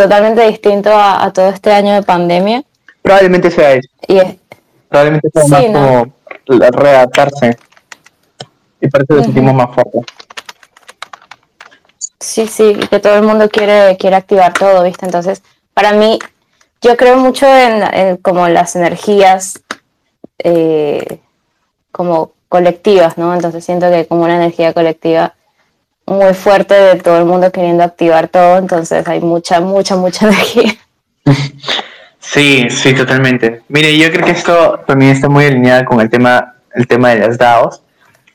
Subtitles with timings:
[0.00, 2.64] totalmente distinto a, todo este año de pandemia.
[3.02, 3.88] Probablemente sea eso.
[4.08, 4.18] Y
[4.88, 6.14] Probablemente sea más como
[6.46, 7.58] readaptarse.
[8.80, 9.98] Y por eso lo sentimos más fuerte.
[12.18, 15.04] Sí, sí, que todo el mundo quiere, quiere activar todo, ¿viste?
[15.04, 15.42] Entonces,
[15.74, 16.18] para mí,
[16.80, 19.60] yo creo mucho en, como las energías
[20.38, 21.18] eh,
[21.92, 23.34] como colectivas, ¿no?
[23.34, 25.34] Entonces siento que como una energía colectiva
[26.10, 30.74] muy fuerte de todo el mundo queriendo activar todo, entonces hay mucha, mucha, mucha energía.
[32.18, 33.62] Sí, sí, totalmente.
[33.68, 37.20] Mire, yo creo que esto también está muy alineado con el tema, el tema de
[37.20, 37.82] las DAOs,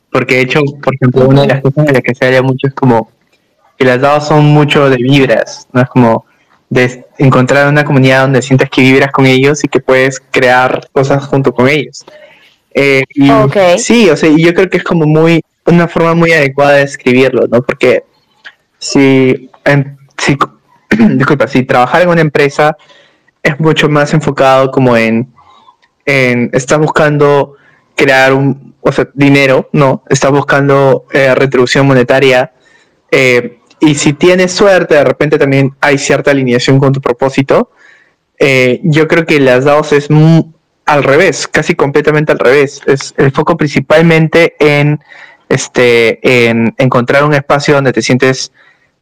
[0.10, 2.68] porque de hecho, por ejemplo, una de las cosas en las que se habla mucho
[2.68, 3.12] es como
[3.78, 5.82] que las DAOs son mucho de vibras, ¿no?
[5.82, 6.26] Es como
[6.70, 11.26] de encontrar una comunidad donde sientas que vibras con ellos y que puedes crear cosas
[11.26, 12.06] junto con ellos.
[12.74, 13.04] Eh,
[13.78, 17.48] Sí, o sea, yo creo que es como muy, una forma muy adecuada de escribirlo,
[17.48, 17.62] ¿no?
[17.62, 18.04] Porque
[18.78, 19.50] si,
[20.18, 20.38] si
[21.16, 22.78] disculpa, si trabajar en una empresa
[23.42, 25.32] es mucho más enfocado como en,
[26.06, 27.56] en estás buscando
[27.96, 30.04] crear un, o sea, dinero, ¿no?
[30.10, 32.54] Estás buscando eh, retribución monetaria.
[33.12, 37.72] Eh, y si tienes suerte, de repente también hay cierta alineación con tu propósito.
[38.38, 40.10] Eh, yo creo que las DAOs es
[40.86, 42.82] al revés, casi completamente al revés.
[42.86, 45.00] Es el foco principalmente en,
[45.50, 48.52] este, en encontrar un espacio donde te sientes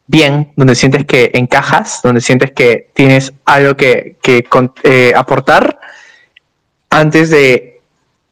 [0.07, 4.45] bien, donde sientes que encajas, donde sientes que tienes algo que, que
[4.83, 5.79] eh, aportar
[6.89, 7.81] antes de,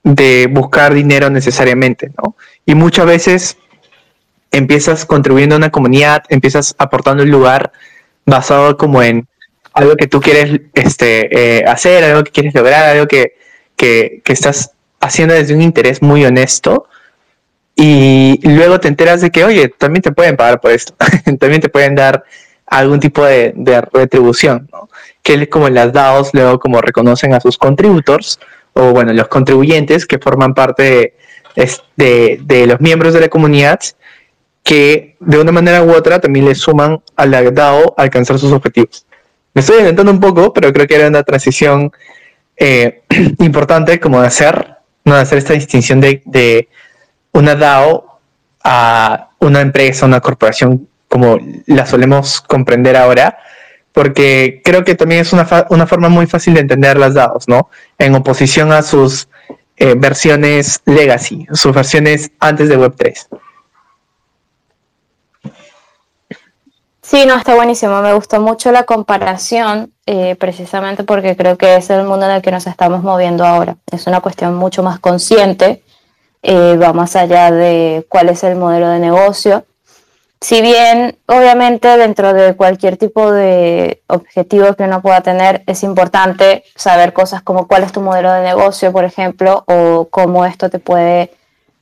[0.04, 2.36] de, buscar dinero necesariamente, ¿no?
[2.66, 3.58] Y muchas veces
[4.52, 7.72] empiezas contribuyendo a una comunidad, empiezas aportando un lugar
[8.26, 9.28] basado como en
[9.74, 13.38] algo que tú quieres este, eh, hacer, algo que quieres lograr, algo que,
[13.76, 16.88] que, que, estás haciendo desde un interés muy honesto.
[17.84, 20.94] Y luego te enteras de que, oye, también te pueden pagar por esto,
[21.40, 22.24] también te pueden dar
[22.68, 23.56] algún tipo de,
[23.92, 24.88] retribución, ¿no?
[25.24, 28.40] que como las DAOs luego como reconocen a sus contributors,
[28.74, 31.16] o bueno, los contribuyentes que forman parte
[31.96, 33.80] de, los miembros de la comunidad
[34.62, 38.52] que de una manera u otra también le suman a la DAO a alcanzar sus
[38.52, 39.08] objetivos.
[39.56, 41.92] Me estoy adelantando un poco, pero creo que era una transición
[42.58, 43.02] eh,
[43.40, 46.22] importante como de hacer, no de hacer esta distinción de,
[47.34, 48.20] una DAO
[48.64, 53.38] a una empresa, una corporación como la solemos comprender ahora,
[53.92, 57.70] porque creo que también es una, una forma muy fácil de entender las DAOs, ¿no?
[57.98, 59.28] En oposición a sus
[59.76, 63.28] eh, versiones legacy, sus versiones antes de Web3.
[67.02, 68.02] Sí, no, está buenísimo.
[68.02, 72.42] Me gustó mucho la comparación, eh, precisamente porque creo que es el mundo en el
[72.42, 73.76] que nos estamos moviendo ahora.
[73.92, 75.84] Es una cuestión mucho más consciente,
[76.44, 79.66] eh, va más allá de cuál es el modelo de negocio.
[80.40, 86.64] Si bien, obviamente, dentro de cualquier tipo de objetivo que uno pueda tener, es importante
[86.76, 90.80] saber cosas como cuál es tu modelo de negocio, por ejemplo, o cómo esto te
[90.80, 91.32] puede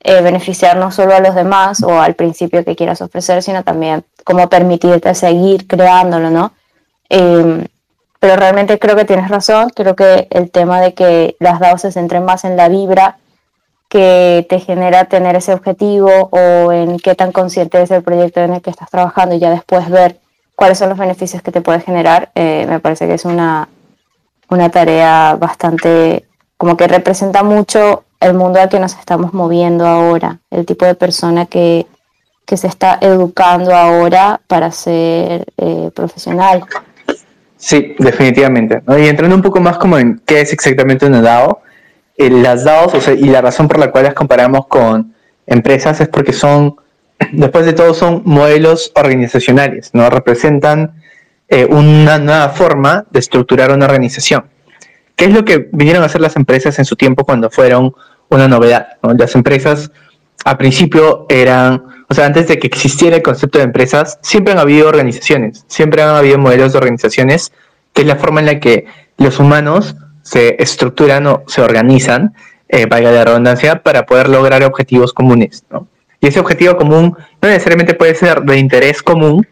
[0.02, 4.04] eh, beneficiar no solo a los demás o al principio que quieras ofrecer, sino también
[4.26, 6.52] cómo permitirte seguir creándolo, ¿no?
[7.08, 7.66] Em,
[8.20, 11.92] pero realmente creo que tienes razón, creo que el tema de que las DAO se
[11.92, 13.18] centren más en la vibra
[13.90, 18.54] que te genera tener ese objetivo o en qué tan consciente es el proyecto en
[18.54, 20.20] el que estás trabajando y ya después ver
[20.56, 23.68] cuáles son los beneficios que te puede generar, eh, me parece que es una,
[24.50, 26.26] una tarea bastante,
[26.58, 30.96] como que representa mucho el mundo al que nos estamos moviendo ahora, el tipo de
[30.96, 31.88] persona que,
[32.48, 36.66] se está educando ahora para ser eh, profesional.
[37.58, 38.82] Sí, definitivamente.
[38.98, 41.62] Y entrando un poco más como en qué es exactamente una DAO,
[42.20, 45.14] las DAOs, o sea, y la razón por la cual las comparamos con
[45.48, 46.76] empresas es porque son,
[47.32, 50.10] después de todo, son modelos organizacionales, ¿no?
[50.10, 51.02] Representan
[51.48, 54.46] eh, una nueva forma de estructurar una organización.
[55.16, 57.94] ¿Qué es lo que vinieron a hacer las empresas en su tiempo cuando fueron
[58.30, 58.88] una novedad?
[59.18, 59.92] Las empresas
[60.46, 64.60] al principio eran, o sea, antes de que existiera el concepto de empresas, siempre han
[64.60, 67.52] habido organizaciones, siempre han habido modelos de organizaciones,
[67.94, 68.86] que es la forma en la que
[69.18, 72.34] los humanos se estructuran o se organizan,
[72.68, 75.64] eh, valga la redundancia, para poder lograr objetivos comunes.
[76.22, 79.48] Y ese objetivo común no necesariamente puede ser de interés común,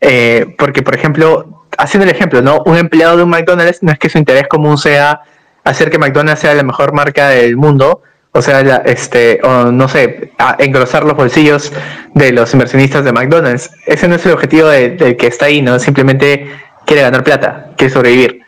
[0.00, 2.62] eh, porque, por ejemplo, haciendo el ejemplo, ¿no?
[2.66, 5.20] Un empleado de un McDonald's no es que su interés común sea
[5.64, 8.02] hacer que McDonald's sea la mejor marca del mundo,
[8.32, 11.72] o sea, este, o no sé, engrosar los bolsillos
[12.14, 13.70] de los inversionistas de McDonald's.
[13.86, 15.78] Ese no es el objetivo del de que está ahí, ¿no?
[15.78, 16.50] Simplemente
[16.84, 18.43] quiere ganar plata, quiere sobrevivir.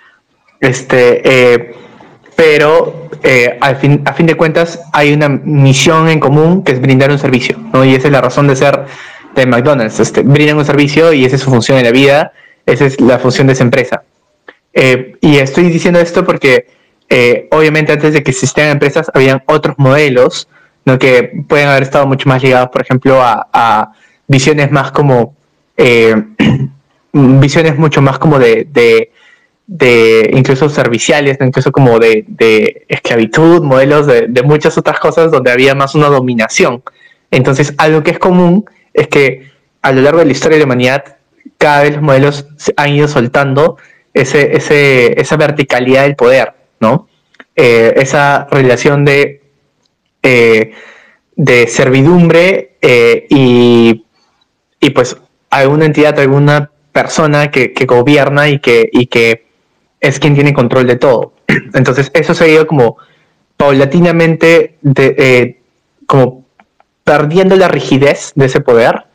[0.60, 1.74] Este, eh,
[2.36, 7.10] pero eh, fin, a fin de cuentas hay una misión en común que es brindar
[7.10, 7.84] un servicio, ¿no?
[7.84, 8.84] Y esa es la razón de ser
[9.34, 10.00] de McDonald's.
[10.00, 12.32] Este, brindan un servicio y esa es su función en la vida
[12.64, 14.02] Esa es la función de esa empresa.
[14.72, 16.66] Eh, y estoy diciendo esto porque
[17.08, 20.48] eh, obviamente antes de que existieran empresas habían otros modelos
[20.84, 20.98] ¿no?
[20.98, 23.92] que pueden haber estado mucho más ligados, por ejemplo, a,
[24.28, 25.36] visiones más como,
[27.12, 29.10] visiones mucho más como de,
[29.68, 36.08] incluso serviciales, incluso como de, esclavitud, modelos de, muchas otras cosas donde había más una
[36.08, 36.82] dominación.
[37.30, 38.64] Entonces, algo que es común
[38.94, 39.50] es que
[39.82, 41.16] a lo largo de la historia de la humanidad,
[41.58, 42.46] cada vez los modelos
[42.76, 43.76] han ido soltando
[44.14, 47.08] ese, ese, esa verticalidad del poder, ¿no?
[47.54, 49.42] Eh, esa relación de,
[50.22, 50.72] eh,
[51.36, 54.04] de servidumbre eh, y,
[54.80, 55.16] y, pues
[55.50, 59.45] alguna entidad, alguna persona que, gobierna y que, y que
[60.00, 61.32] es quien tiene control de todo.
[61.74, 62.98] Entonces eso se ha ido como
[63.56, 65.60] paulatinamente de,
[66.06, 66.44] como
[67.04, 69.06] perdiendo la rigidez de ese poder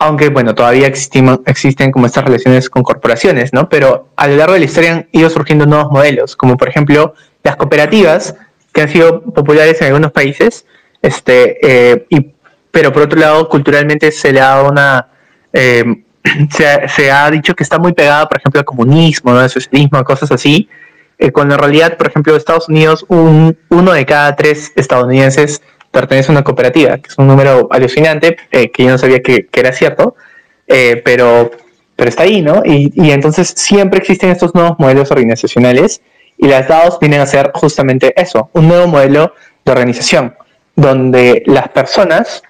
[0.00, 3.68] aunque bueno, todavía existen como estas relaciones con corporaciones, ¿no?
[3.68, 7.12] Pero a lo largo de la historia han ido surgiendo nuevos modelos, como por ejemplo
[7.42, 8.34] las cooperativas,
[8.72, 10.64] que han sido populares en algunos países,
[11.02, 12.30] este, eh, y,
[12.70, 15.08] pero por otro lado, culturalmente se le ha dado una...
[15.52, 15.84] Eh,
[16.50, 20.68] se, ha dicho que está muy pegada, por ejemplo, al comunismo, al socialismo, cosas así,
[21.18, 26.30] eh, cuando en realidad, por ejemplo, Estados Unidos, un, uno de cada tres estadounidenses pertenece
[26.30, 29.72] a una cooperativa, que es un número alucinante, eh, que yo no sabía que, era
[29.72, 30.14] cierto,
[30.66, 31.50] eh, pero,
[31.96, 32.62] pero está ahí, ¿no?
[32.64, 36.00] Y, entonces siempre existen estos nuevos modelos organizacionales
[36.38, 39.34] y las DAOs vienen a ser justamente eso, un nuevo modelo
[39.64, 40.34] de organización,
[40.76, 42.42] donde las personas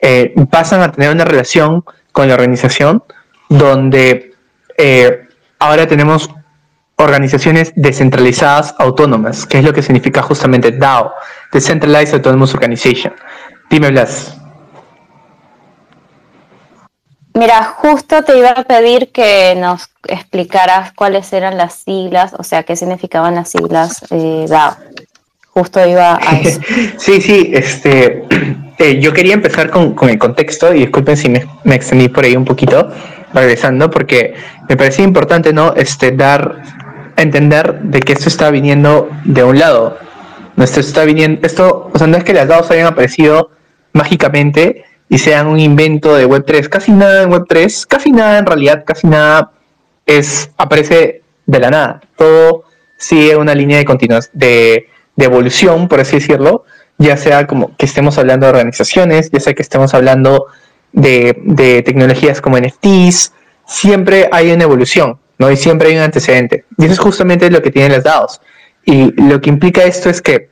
[0.00, 3.04] eh, pasan a tener una relación con la organización,
[3.48, 4.34] donde
[5.58, 6.30] ahora tenemos
[6.96, 11.12] organizaciones descentralizadas autónomas, que es lo que significa justamente DAO,
[11.52, 13.14] Decentralized Autonomous Organization.
[13.70, 14.36] Dime, Blas.
[17.34, 22.62] Mira, justo te iba a pedir que nos explicaras cuáles eran las siglas, o sea,
[22.62, 24.76] qué significaban las siglas eh, DAO.
[25.50, 26.60] Justo iba a eso.
[26.96, 28.24] sí, sí, este,
[28.78, 32.36] eh, yo quería empezar con, el contexto y disculpen si me, me, extendí por ahí
[32.36, 32.90] un poquito,
[33.36, 34.34] regresando, porque
[34.68, 35.74] me parecía importante, ¿no?
[35.74, 36.62] Este, dar
[37.16, 39.98] entender de que esto está viniendo de un lado.
[40.56, 43.50] Esto está viniendo, esto, o sea, no es que las DAOs hayan aparecido
[43.92, 46.68] mágicamente y sean un invento de Web3.
[46.68, 49.52] Casi nada en Web3, casi nada en realidad, casi nada
[50.06, 52.00] es, aparece de la nada.
[52.16, 52.64] Todo
[52.96, 53.84] sigue una línea de,
[54.32, 56.64] de, de evolución, por así decirlo,
[56.98, 60.46] ya sea como que estemos hablando de organizaciones, ya sea que estemos hablando
[60.96, 63.32] de, tecnologías como NFTs,
[63.66, 65.18] siempre hay una evolución.
[65.38, 65.50] ¿no?
[65.50, 66.64] Y siempre hay un antecedente.
[66.78, 68.40] Y eso es justamente lo que tienen las DAOs.
[68.84, 70.48] Y lo que implica esto es que,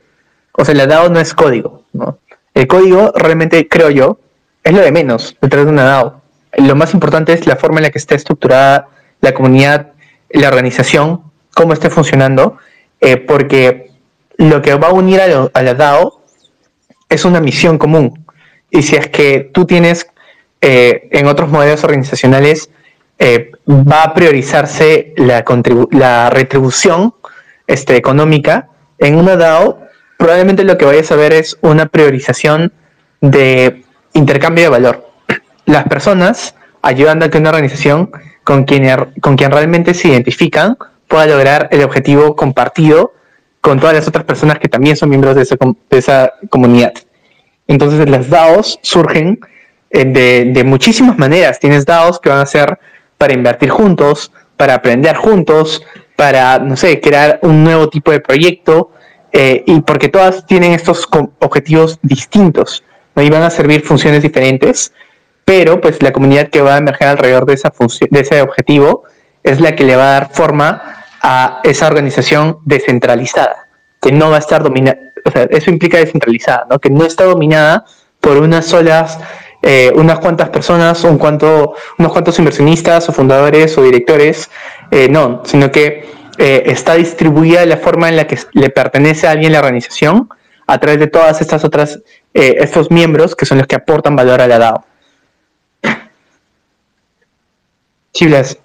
[0.51, 2.19] o sea, la DAO no es código, ¿no?
[2.53, 4.19] El código realmente, creo yo,
[4.63, 6.21] es lo de menos detrás de una DAO.
[6.57, 8.89] Lo más importante es la forma en la que está estructurada
[9.21, 9.93] la comunidad,
[10.29, 12.57] la organización, cómo esté funcionando,
[13.01, 13.91] eh, porque
[14.37, 16.21] lo que va a unir a, la DAO
[17.09, 18.25] es una misión común.
[18.69, 20.07] Y si es que tú tienes
[20.61, 22.69] eh, en otros modelos organizacionales
[23.19, 25.43] eh, va a priorizarse la,
[25.91, 27.13] la retribución
[27.67, 28.69] este, económica.
[28.97, 29.79] En una DAO,
[30.17, 32.73] probablemente lo que vayas a ver es una priorización
[33.21, 35.09] de intercambio de valor.
[35.65, 38.11] Las personas ayudando a que una organización
[38.43, 38.85] con quien,
[39.37, 43.13] quien realmente se identifican pueda lograr el objetivo compartido
[43.59, 45.41] con todas las otras personas que también son miembros de
[45.97, 46.93] esa, comunidad.
[47.67, 49.39] Entonces las DAOs surgen
[50.03, 51.59] de, de, muchísimas maneras.
[51.59, 52.77] Tienes DAOs que van a ser
[53.17, 55.83] para invertir juntos, para aprender juntos,
[56.15, 58.91] para, no sé, crear un nuevo tipo de proyecto,
[59.37, 61.09] eh, y porque todas tienen estos
[61.39, 62.85] objetivos distintos,
[63.15, 63.21] ¿no?
[63.21, 64.93] y van a servir funciones diferentes,
[65.43, 67.73] pero pues la comunidad que va a emerger alrededor de, esa
[68.09, 69.03] de ese objetivo
[69.43, 70.81] es la que le va a dar forma
[71.21, 73.67] a esa organización descentralizada,
[74.01, 76.79] que no va a estar dominada, o sea, eso implica descentralizada, ¿no?
[76.79, 77.83] que no está dominada
[78.21, 79.19] por unas solas
[79.67, 84.51] eh, unas cuantas personas, un cuanto, unos cuantos inversionistas o fundadores o directores,
[84.91, 86.07] eh, no, sino que
[86.37, 90.29] eh, está distribuida de la forma en la que le pertenece a alguien la organización
[90.67, 91.99] a través de todas estas otras,
[92.31, 94.85] estos miembros que son los que aportan valor a la DAO.
[98.13, 98.59] Chiblas.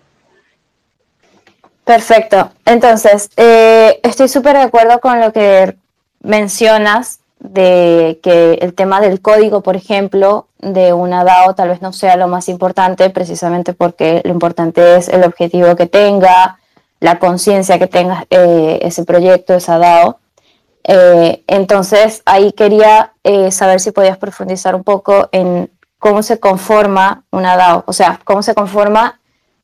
[1.84, 2.52] Perfecto.
[2.66, 5.76] Entonces, estoy súper de acuerdo con lo que
[6.22, 11.92] mencionas de que el tema del código, por ejemplo, de una DAO tal vez no
[11.92, 16.58] sea lo más importante, precisamente porque lo importante es el objetivo que tenga,
[17.00, 20.20] la conciencia que tenga eh, ese proyecto, esa DAO.
[20.84, 27.24] Eh, entonces, ahí quería eh, saber si podías profundizar un poco en cómo se conforma
[27.30, 29.20] una DAO, o sea, cómo se conforma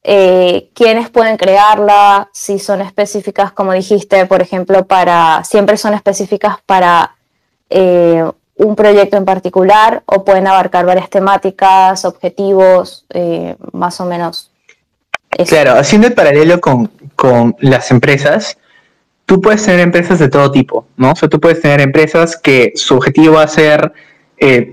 [0.08, 6.58] eh, quiénes pueden crearla, si son específicas, como dijiste, por ejemplo, para, siempre son específicas
[6.64, 7.16] para
[7.70, 8.24] eh,
[8.56, 14.50] un proyecto en particular o pueden abarcar varias temáticas, objetivos, eh, más o menos.
[15.48, 18.56] Claro, haciendo el paralelo con, con, las empresas,
[19.26, 21.12] tú puedes tener empresas de todo tipo, ¿no?
[21.12, 23.92] O sea, tú puedes tener empresas que su objetivo va a ser,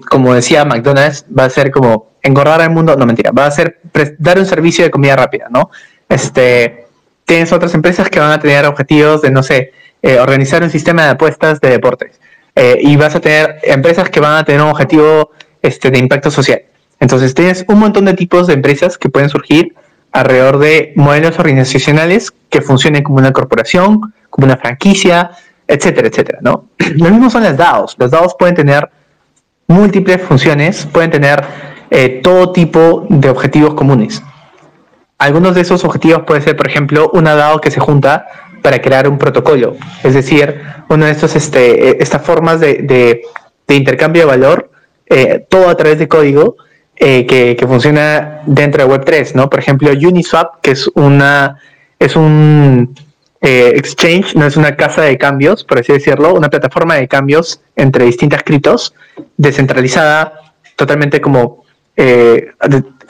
[0.10, 3.80] como decía McDonald's, va a ser como engordar al mundo, no mentira, va a ser
[4.18, 5.70] dar un servicio de comida rápida, ¿no?
[6.08, 6.86] Este,
[7.26, 9.72] tienes otras empresas que van a tener objetivos de, no sé,
[10.02, 12.20] eh, organizar un sistema de apuestas de deportes.
[12.56, 15.32] Eh, y vas a tener empresas que van a tener un objetivo
[15.62, 16.62] este, de impacto social.
[17.00, 19.76] Entonces tienes un montón de tipos de empresas que pueden surgir
[20.12, 25.32] alrededor de modelos organizacionales que funcionen como una corporación, como una franquicia,
[25.68, 26.66] etcétera, etcétera, ¿no?
[26.78, 27.96] Lo mismo son las DAOs.
[27.98, 28.90] Las DAOs pueden tener
[29.68, 31.44] múltiples funciones, pueden tener
[31.90, 34.22] eh, todo tipo de objetivos comunes.
[35.18, 38.28] Algunos de esos objetivos puede ser, por ejemplo, una DAO que se junta
[38.64, 43.22] para crear un protocolo, es decir, una de este, eh, estas formas de,
[43.68, 44.72] intercambio de valor,
[45.08, 46.56] eh, todo a través de código,
[46.96, 49.50] que, funciona dentro de Web3, ¿no?
[49.50, 51.58] Por ejemplo, Uniswap, que es una
[52.00, 52.96] es un
[53.42, 58.06] exchange, no es una casa de cambios, por así decirlo, una plataforma de cambios entre
[58.06, 58.94] distintas criptos,
[59.36, 61.64] descentralizada, totalmente como
[61.96, 62.52] eh,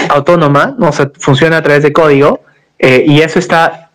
[0.09, 0.91] autónoma, ¿no?
[0.91, 2.41] funciona a través de código
[2.79, 3.91] eh, y eso está,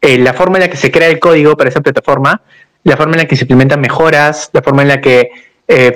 [0.00, 2.42] eh, la forma en la que se crea el código para esa plataforma,
[2.84, 5.30] la forma en la que se implementan mejoras, la forma en la que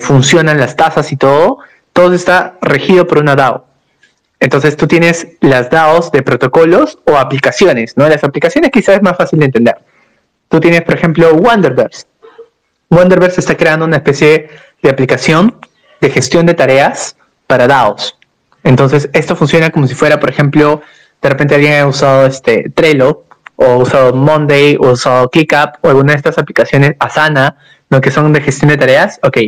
[0.01, 1.59] funcionan las tasas y todo,
[1.93, 3.67] todo está regido por una DAO.
[4.41, 8.07] Entonces tú tienes las DAOs de protocolos o aplicaciones, ¿no?
[8.09, 9.77] Las aplicaciones quizás es más fácil de entender.
[10.49, 12.05] Tú tienes, por ejemplo, Wonderverse.
[12.91, 14.51] Wonderverse está creando una especie
[14.83, 15.57] de aplicación
[16.01, 18.19] de gestión de tareas para DAOs.
[18.65, 20.83] Entonces, esto funciona como si fuera, por ejemplo,
[21.23, 23.25] de repente alguien ha usado este Trello,
[23.57, 27.57] o usado Monday, o usado ClickUp, o alguna de estas aplicaciones Asana,
[27.89, 29.19] lo que son de gestión de tareas.
[29.23, 29.39] Ok,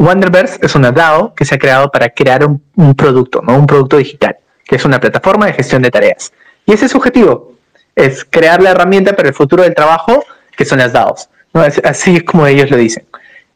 [0.00, 3.56] Wonderverse es una DAO que se ha creado para crear un, producto, ¿no?
[3.56, 6.32] un producto digital, que es una plataforma de gestión de tareas.
[6.64, 7.52] Y ese es su objetivo,
[7.94, 10.24] es crear la herramienta para el futuro del trabajo,
[10.56, 11.28] que son las DAOs.
[11.52, 11.60] ¿no?
[11.60, 13.04] así es como ellos lo dicen.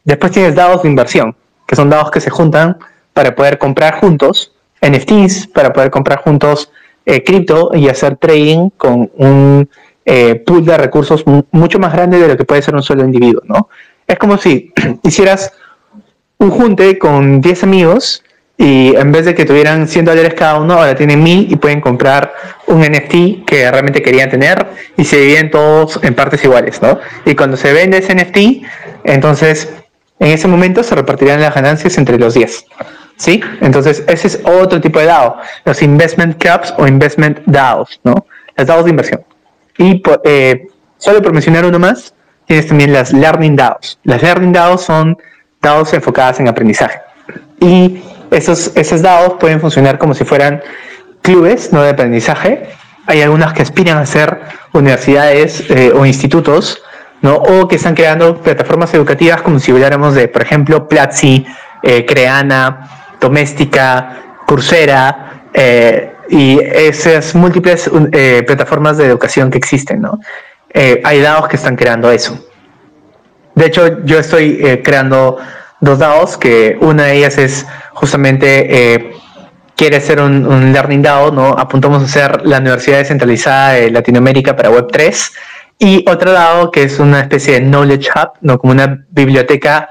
[0.04, 1.35] Después tienes DAOs de inversión,
[1.66, 2.76] que son DAOs que se juntan
[3.14, 4.52] para poder comprar juntos
[4.83, 6.71] NFTs, para poder comprar juntos
[7.04, 9.68] cripto y hacer trading con un
[10.06, 13.42] eh, pool de recursos mucho más grande de lo que puede ser un solo individuo,
[13.46, 13.68] ¿no?
[14.06, 15.52] Es como si hicieras
[16.38, 18.23] un junte con 10 amigos
[18.56, 21.80] y en vez de que tuvieran 100 dólares cada uno, ahora tienen 1000 y pueden
[21.80, 22.32] comprar
[22.66, 26.99] un NFT que realmente querían tener y se dividen todos en partes iguales, ¿no?
[27.25, 28.64] Y cuando se vende ese NFT,
[29.04, 29.73] entonces
[30.18, 32.66] en ese momento se repartirán las ganancias entre los 10.
[33.16, 33.40] ¿Sí?
[33.61, 38.26] Entonces, ese es otro tipo de DAO, los Investment Caps o Investment DAOs, ¿no?
[38.56, 39.25] Las DAOs de inversión.
[39.78, 40.68] Y eh,
[40.99, 42.14] solo por mencionar uno más,
[42.47, 43.99] tienes también las Learning DAOs.
[44.04, 45.16] Las Learning DAOs son
[45.61, 47.00] DAOs enfocadas en aprendizaje.
[47.61, 50.62] Y esos, esas DAOs pueden funcionar como si fueran
[51.23, 52.68] clubes de aprendizaje.
[53.06, 54.40] Hay algunas que aspiran a ser
[54.73, 56.83] universidades eh, o institutos,
[57.23, 57.37] ¿no?
[57.37, 61.47] o que están creando plataformas educativas como si habláramos de, por ejemplo, Platzi,
[61.83, 70.21] eh, Creana, Doméstica, Coursera eh, y esas múltiples eh, plataformas de educación que existen, ¿no?
[70.75, 72.38] Eh, hay DAOs que están creando eso.
[73.54, 75.38] De hecho, yo estoy creando
[75.81, 79.14] dos DAOs, que una de ellas es justamente
[79.76, 81.50] quiere ser un, Learning DAO, ¿no?
[81.50, 85.33] Apuntamos a ser la Universidad Descentralizada de Latinoamérica para Web3.
[85.78, 88.59] Y otra DAO que es una especie de Knowledge Hub, ¿no?
[88.59, 89.88] Como una biblioteca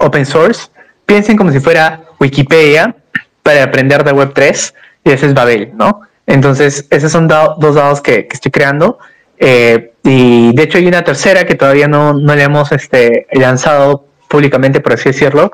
[0.00, 0.72] open source.
[1.12, 2.96] Piensen como si fuera Wikipedia
[3.42, 4.72] para aprender de Web3
[5.04, 6.00] y ese es Babel, ¿no?
[6.26, 8.98] Entonces, esos son dos dados que, estoy creando.
[9.36, 14.06] Eh, y de hecho hay una tercera que todavía no, no le hemos este, lanzado
[14.26, 15.52] públicamente, por así decirlo,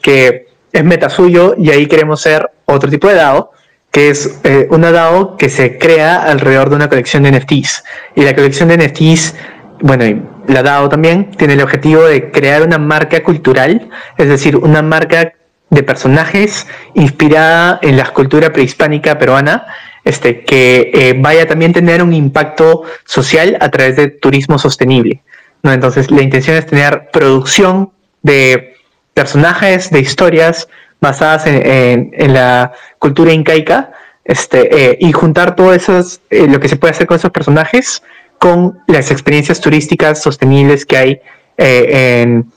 [0.00, 3.50] que es meta suyo y ahí queremos ser otro tipo de DAO,
[3.90, 7.82] que es eh, una DAO que se crea alrededor de una colección de NFTs.
[8.14, 9.34] Y la colección de NFTs,
[9.80, 14.82] bueno, la DAO también tiene el objetivo de crear una marca cultural, es decir, una
[14.82, 15.34] marca
[15.70, 19.66] de personajes inspirada en la escultura prehispánica peruana,
[20.04, 25.22] este, que eh, vaya también a tener un impacto social a través de turismo sostenible.
[25.62, 28.74] Entonces, la intención es tener producción de
[29.14, 30.68] personajes, de historias
[31.00, 33.92] basadas en, la cultura incaica,
[34.24, 38.02] este, eh, y juntar todo eso, eh, lo que se puede hacer con esos personajes,
[38.40, 41.20] con las experiencias turísticas sostenibles que hay
[41.56, 42.50] en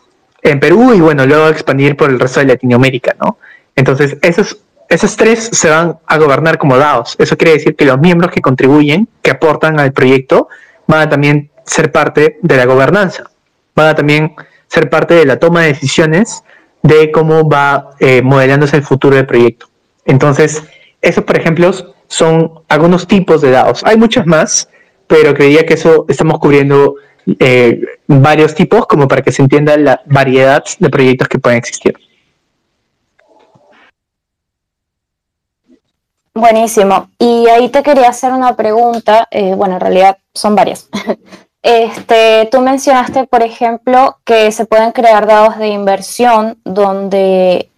[0.43, 3.37] en Perú y bueno, luego expandir por el resto de Latinoamérica, ¿no?
[3.75, 4.57] Entonces, eso es,
[4.89, 7.15] Esas tres se van a gobernar como DAOs.
[7.17, 10.49] Eso quiere decir que los miembros que contribuyen, que aportan al proyecto,
[10.85, 13.23] van a también ser parte de la gobernanza.
[13.73, 14.35] Van a también
[14.67, 16.43] ser parte de la toma de decisiones
[16.83, 19.67] de cómo va eh, modelándose el futuro del proyecto.
[20.05, 20.61] Entonces,
[21.01, 21.71] esos, por ejemplo,
[22.07, 23.83] son algunos tipos de DAOs.
[23.85, 24.69] Hay muchos más,
[25.13, 26.96] pero creía que eso estamos cubriendo
[27.39, 31.93] eh, varios tipos como para que se entienda la variedad de proyectos que pueden existir.
[36.34, 37.12] Buenísimo.
[37.20, 40.89] Y ahí te quería hacer una pregunta, eh, bueno, en realidad son varias.
[41.65, 47.70] Este, tú mencionaste, por ejemplo, que se pueden crear dados de inversión donde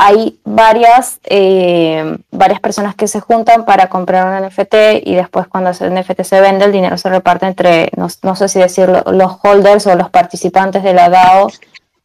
[0.00, 5.70] hay varias, eh, varias personas que se juntan para comprar un NFT y después cuando
[5.70, 9.88] ese NFT se vende, el dinero se reparte entre, no, sé si decirlo, los holders
[9.88, 11.48] o los participantes de la DAO,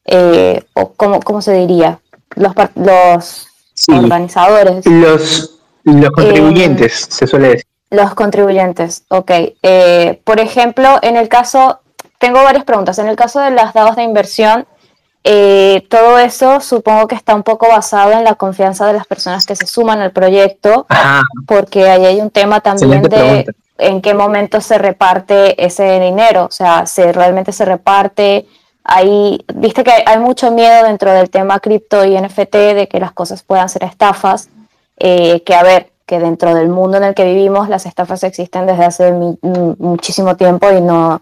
[0.06, 2.00] eh, o cómo, cómo, se diría,
[2.36, 3.48] los, los
[3.88, 4.84] organizadores.
[4.88, 7.68] Los, los contribuyentes, se suele decir.
[7.92, 9.32] Los contribuyentes, ok.
[9.62, 11.82] Eh, por ejemplo, en el caso,
[12.18, 12.98] tengo varias preguntas.
[12.98, 14.66] En el caso de las dados de inversión,
[15.24, 19.46] eh, todo eso supongo que está un poco basado en la confianza de las personas
[19.46, 20.86] que se suman al proyecto,
[21.48, 23.46] porque ahí hay un tema también de
[23.78, 28.46] en qué momento se reparte ese dinero, o sea, si realmente se reparte.
[28.84, 33.14] Ahí, viste que hay mucho miedo dentro del tema cripto y NFT de que las
[33.14, 34.50] cosas puedan ser estafas,
[34.98, 38.66] eh, que a ver, que dentro del mundo en el que vivimos las estafas existen
[38.66, 41.22] desde hace muchísimo tiempo y no,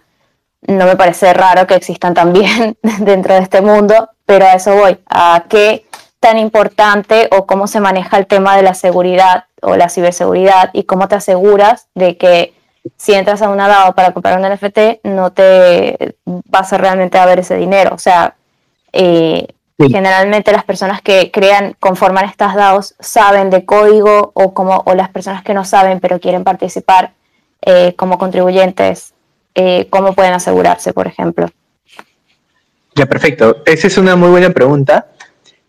[0.67, 4.99] no me parece raro que existan también dentro de este mundo, pero a eso voy,
[5.09, 5.85] a qué
[6.19, 10.83] tan importante o cómo se maneja el tema de la seguridad o la ciberseguridad y
[10.83, 12.53] cómo te aseguras de que
[12.97, 17.25] si entras a una DAO para comprar un NFT no te vas a realmente a
[17.25, 17.93] ver ese dinero.
[17.93, 18.35] O sea,
[18.93, 19.47] eh,
[19.89, 25.09] Generalmente las personas que crean, conforman estas DAOs, saben de código o, como, o las
[25.09, 27.13] personas que no saben pero quieren participar
[27.61, 29.13] eh, como contribuyentes,
[29.55, 31.48] eh, ¿cómo pueden asegurarse, por ejemplo?
[32.96, 33.57] Ya, perfecto.
[33.66, 35.07] Esa es una muy buena pregunta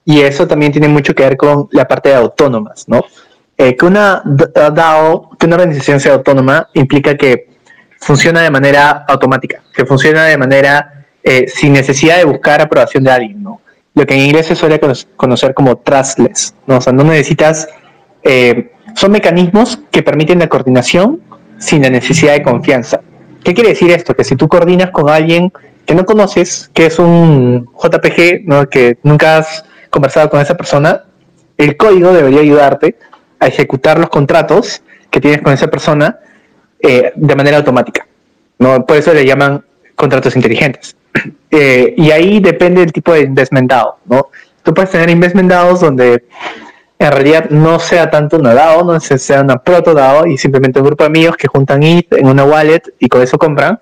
[0.05, 3.05] y eso también tiene mucho que ver con la parte de autónomas, ¿no?
[3.57, 7.51] Eh, que una DAO, que una organización sea autónoma implica que
[8.01, 11.07] funciona de manera automática, que funciona de manera
[11.47, 13.63] sin necesidad de buscar aprobación de alguien, ¿no?
[13.95, 14.81] lo que en inglés se suele
[15.17, 16.79] conocer como trustless, ¿no?
[16.79, 17.69] O sea, no necesitas,
[18.23, 21.21] eh, son mecanismos que permiten la coordinación
[21.59, 23.01] sin la necesidad de confianza.
[23.45, 24.15] ¿Qué quiere decir esto?
[24.15, 25.53] Que si tú coordinas con alguien
[25.85, 31.05] que no conoces, que es un JPG, que nunca has conversado con esa persona,
[31.59, 32.97] el código debería ayudarte
[33.41, 36.19] a ejecutar los contratos que tienes con esa persona
[36.81, 38.07] eh, de manera automática.
[38.59, 38.87] ¿no?
[38.87, 40.97] Por eso le llaman contratos inteligentes.
[41.55, 43.71] Eh, y ahí depende del tipo de investment
[44.07, 44.31] ¿no?
[44.63, 46.25] Tú puedes tener investment donde
[47.07, 50.87] en realidad no sea tanto una DAO, no sea una proto DAO y simplemente un
[50.87, 53.81] grupo de amigos que juntan ETH en una wallet y con eso compran.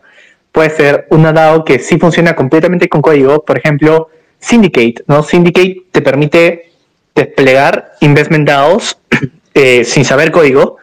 [0.53, 5.23] Puede ser una DAO que sí funciona completamente con código, por ejemplo, Syndicate, ¿no?
[5.23, 6.73] Syndicate te permite
[7.15, 8.99] desplegar investment DAOs
[9.55, 10.79] eh, sin saber código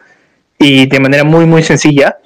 [0.58, 2.18] y de manera muy, muy sencilla.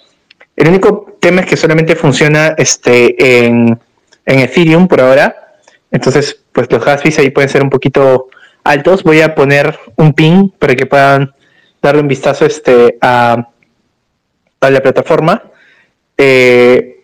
[0.55, 3.79] El único tema es que solamente funciona este, en
[4.27, 5.55] en Ethereum por ahora.
[5.90, 8.29] Entonces, pues los gas ahí pueden ser un poquito
[8.64, 9.03] altos.
[9.03, 11.35] Voy a poner un ping para que puedan
[11.81, 13.48] darle un vistazo este, a,
[14.61, 15.42] la plataforma.
[16.16, 17.03] Eh,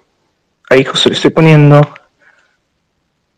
[0.70, 1.88] ahí justo estoy poniendo.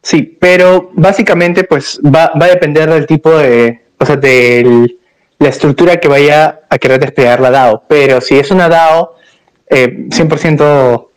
[0.02, 4.96] Sí, pero básicamente pues va, va, a depender del tipo de, o sea, de
[5.38, 7.84] la estructura que vaya a querer desplegar la DAO.
[7.88, 9.16] Pero si es una DAO
[9.70, 11.08] eh, 100%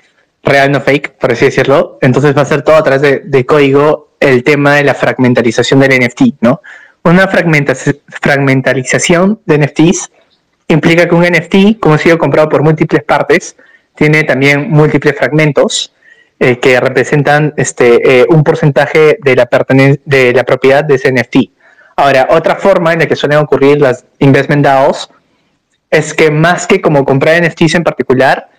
[0.44, 1.98] real, no fake, por así decirlo.
[2.02, 6.00] Entonces va a ser todo a través de, código el tema de la fragmentalización del
[6.00, 6.62] NFT, ¿no?
[7.04, 10.12] Una fragmentalización de NFTs
[10.70, 13.56] implica que un NFT, como ha sido comprado por múltiples partes,
[13.96, 15.94] tiene también múltiples fragmentos
[16.39, 19.50] eh, que representan este, eh, un porcentaje de la,
[20.06, 21.36] de la propiedad de ese NFT.
[21.96, 25.10] Ahora, otra forma en la que suelen ocurrir las investment DAOs
[25.92, 28.50] es que más que como comprar NFTs en particular,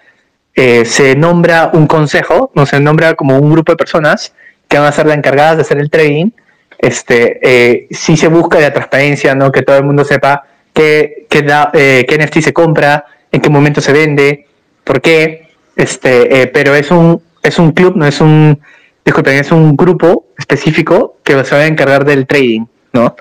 [0.54, 4.34] eh, se nombra un consejo, no se nombra como un grupo de personas
[4.68, 6.30] que van a ser las encargadas de hacer el trading.
[6.78, 9.52] Este, eh, si se busca la transparencia, ¿no?
[9.52, 13.80] que todo el mundo sepa qué, qué, eh, qué NFT se compra, en qué momento
[13.80, 14.46] se vende,
[14.84, 15.48] por qué.
[15.76, 18.60] Este, eh, pero es un, es un club, no es un,
[19.04, 23.16] disculpen, es un grupo específico que se va a encargar del trading, ¿no?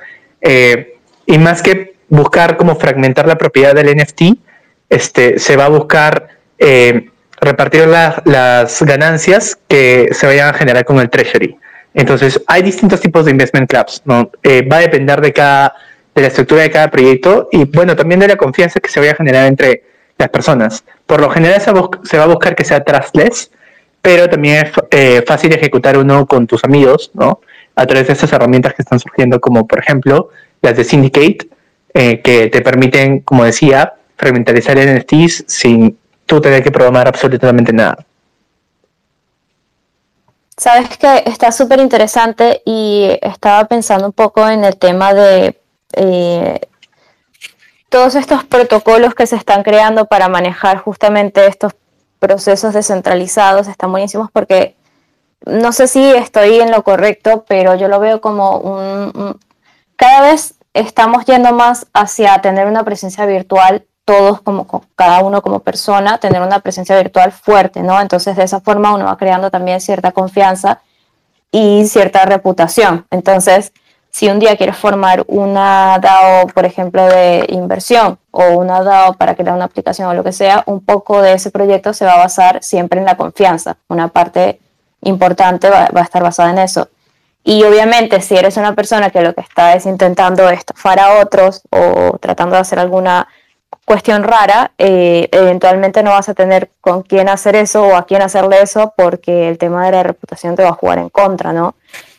[1.26, 4.38] y más que buscar cómo fragmentar la propiedad del NFT,
[4.89, 6.28] este, se va a buscar
[6.60, 7.10] eh,
[7.42, 11.58] repartir las ganancias que se vayan a generar con el treasury.
[11.93, 14.32] Entonces, hay distintos tipos de investment clubs, ¿no?
[14.41, 15.75] Eh, va a depender de cada
[16.15, 19.13] de la estructura de cada proyecto y bueno, también de la confianza que se vaya
[19.13, 19.84] a generar entre
[20.17, 20.84] las personas.
[21.06, 21.71] Por lo general se,
[22.17, 23.51] va a buscar que sea trustless,
[24.01, 27.41] pero también es eh, fácil ejecutar uno con tus amigos, ¿no?
[27.75, 30.29] A través de estas herramientas que están surgiendo, como por ejemplo
[30.62, 31.47] las de Syndicate,
[31.93, 38.06] eh, que te permiten, como decía, fragmentarizar NFTs sin tú tener que programar absolutamente nada.
[40.58, 45.60] Sabes que está súper interesante y estaba pensando un poco en el tema de
[45.94, 46.62] eh,
[47.89, 51.74] todos estos protocolos que se están creando para manejar justamente estos
[52.20, 53.68] procesos descentralizados.
[53.68, 54.76] Están buenísimos porque
[55.46, 59.39] no sé si estoy en lo correcto, pero yo lo veo como un
[59.96, 65.60] cada vez estamos yendo más hacia tener una presencia virtual todos como cada uno como
[65.60, 68.00] persona, tener una presencia virtual fuerte, ¿no?
[68.02, 70.82] Entonces de esa forma uno va creando también cierta confianza
[71.52, 73.06] y cierta reputación.
[73.12, 73.72] Entonces,
[74.10, 79.36] si un día quieres formar una DAO, por ejemplo, de inversión o una DAO para
[79.36, 82.18] crear una aplicación o lo que sea, un poco de ese proyecto se va a
[82.18, 83.78] basar siempre en la confianza.
[83.88, 84.60] Una parte
[85.02, 86.89] importante va, va a estar basada en eso.
[87.44, 91.62] Y obviamente si eres una persona que lo que está es intentando estafar a otros
[91.72, 93.28] o tratando de hacer alguna
[93.86, 98.22] cuestión rara, eh, eventualmente no vas a tener con quién hacer eso o a quién
[98.22, 101.76] hacerle eso porque el tema de la reputación te va a jugar en contra, ¿no?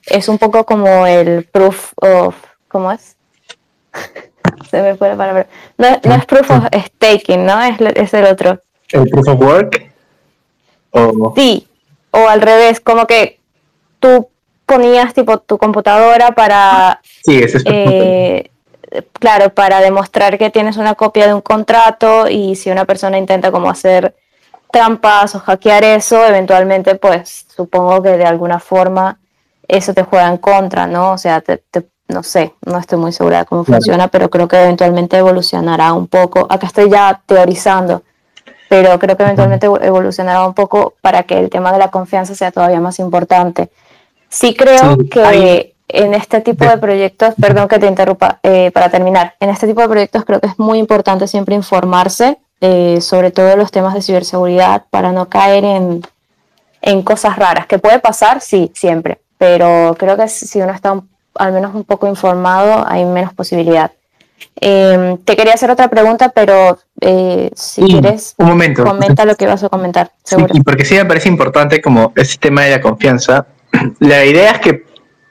[0.07, 2.37] Es un poco como el proof of,
[2.69, 3.17] ¿cómo es?
[4.71, 5.47] Se me fue la palabra.
[5.79, 7.62] No, es proof of staking, ¿no?
[7.62, 8.61] Es, es el otro.
[8.90, 9.93] ¿El proof of work?
[11.35, 11.67] Sí,
[12.11, 13.40] o al revés, como que
[13.99, 14.29] tú
[14.67, 17.01] ponías tipo tu computadora para...
[17.25, 18.51] Sí, ese es eh,
[19.18, 23.50] claro, para demostrar que tienes una copia de un contrato y si una persona intenta
[23.50, 24.14] como hacer
[24.70, 29.18] trampas o hackear eso, eventualmente pues supongo que de alguna forma
[29.68, 31.12] eso te juega en contra, ¿no?
[31.12, 31.42] O sea,
[32.09, 36.07] no sé, no estoy muy segura de cómo funciona, pero creo que eventualmente evolucionará un
[36.07, 36.46] poco.
[36.50, 38.02] Acá estoy ya teorizando,
[38.68, 42.50] pero creo que eventualmente evolucionará un poco para que el tema de la confianza sea
[42.50, 43.70] todavía más importante.
[44.28, 49.35] Sí creo que en este tipo de proyectos, perdón que te interrumpa, eh, para terminar,
[49.40, 53.57] en este tipo de proyectos creo que es muy importante siempre informarse eh, sobre todo
[53.57, 56.03] los temas de ciberseguridad para no caer en,
[56.81, 60.99] en, cosas raras, que puede pasar, sí, siempre, pero creo que si uno está
[61.35, 63.90] al menos un poco informado hay menos posibilidad.
[64.57, 68.85] Em, te quería hacer otra pregunta, pero eh, si quieres, un momento.
[68.85, 70.11] comenta lo que vas a comentar.
[70.23, 70.55] Seguro.
[70.55, 73.47] Sí, porque sí me parece importante como ese tema de la confianza.
[73.99, 74.85] La idea es que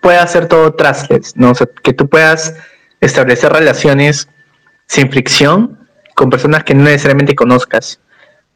[0.04, 1.52] pueda hacer todo trustless, ¿no?
[1.52, 2.54] O que tú puedas
[3.00, 4.28] establecer relaciones
[4.86, 5.80] sin fricción
[6.14, 8.00] con personas que no necesariamente conozcas.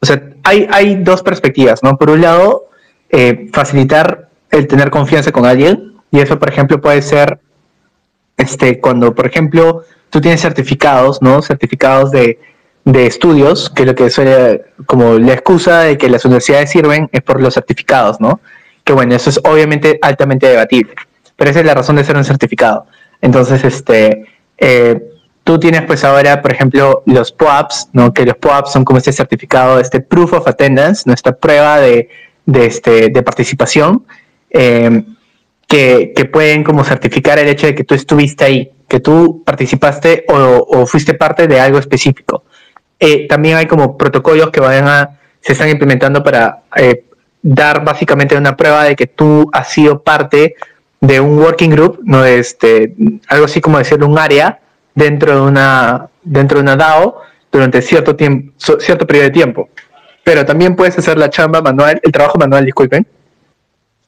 [0.00, 1.96] O sea, hay, hay dos perspectivas, ¿no?
[1.96, 2.68] Por un lado,
[3.08, 7.40] eh, facilitar el tener confianza con alguien, y eso, por ejemplo, puede ser
[8.36, 11.40] este, cuando, por ejemplo, tú tienes certificados, ¿no?
[11.40, 12.38] Certificados de,
[12.84, 17.22] de estudios, que lo que suele, como la excusa de que las universidades sirven es
[17.22, 18.40] por los certificados, ¿no?
[18.84, 20.94] Que bueno, eso es obviamente altamente debatible
[21.38, 22.86] pero esa es la razón de ser un certificado.
[23.20, 24.26] Entonces, este,
[24.58, 25.00] eh,
[25.44, 28.12] tú tienes pues ahora, por ejemplo, los POAPs, ¿no?
[28.12, 32.08] que los POAPs son como este certificado, este Proof of Attendance, nuestra prueba de,
[32.44, 34.04] de, este, de participación,
[34.50, 35.04] eh,
[35.68, 40.66] que, pueden como certificar el hecho de que tú estuviste ahí, que tú participaste o,
[40.68, 42.42] o fuiste parte de algo específico.
[42.98, 46.62] Eh, también hay como protocolos que van a, se están implementando para
[47.40, 50.56] dar básicamente una prueba de que tú has sido parte
[51.00, 52.94] de un working group, no este,
[53.28, 54.60] algo así como decirlo, un área
[54.94, 59.68] dentro de una, dentro de una DAO durante cierto tiempo, cierto periodo de tiempo.
[60.24, 63.06] Pero también puedes hacer la chamba manual, el trabajo manual, disculpen,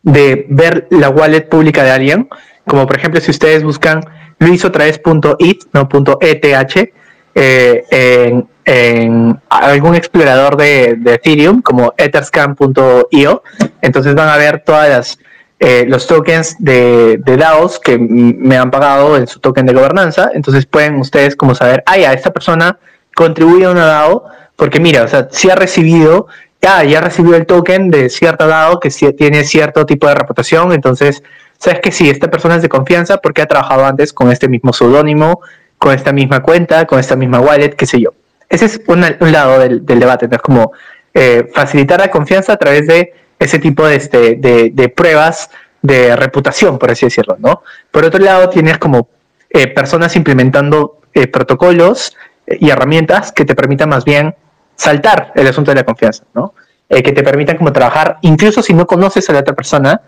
[0.03, 2.29] de ver la wallet pública de alguien,
[2.67, 4.01] como por ejemplo si ustedes buscan
[4.39, 5.89] luisotraes.it, no
[6.21, 6.93] .eth,
[7.35, 13.43] eh, en, algún explorador de, de Ethereum, como etherscan.io,
[13.81, 15.19] entonces van a ver todas las
[15.63, 20.31] eh, los tokens de, de, DAOs que me han pagado en su token de gobernanza.
[20.33, 22.79] Entonces pueden ustedes como saber, ah, ya, esta persona
[23.15, 24.25] contribuye a una DAO
[24.57, 26.29] porque mira, o sea, si ha recibido,
[26.63, 30.73] ya, ya ha recibido el token de cierta DAO que tiene cierto tipo de reputación.
[30.73, 31.23] Entonces,
[31.59, 34.73] sabes que sí, esta persona es de confianza porque ha trabajado antes con este mismo
[34.73, 35.41] seudónimo,
[35.77, 38.15] con esta misma cuenta, con esta misma wallet, qué sé yo.
[38.49, 40.37] Ese es un lado del, debate, ¿no?
[40.37, 40.73] Es como
[41.13, 45.51] eh, facilitar la confianza a través de ese tipo de, este, de, pruebas
[45.83, 47.63] de reputación, por así decirlo, ¿no?
[47.91, 49.09] Por otro lado, tienes como
[49.49, 54.37] eh, personas implementando eh, protocolos eh, y herramientas que te permitan más bien
[54.77, 56.55] saltar el asunto de la confianza, ¿no?
[56.89, 60.01] que te permitan como trabajar, incluso si no conoces a la otra persona,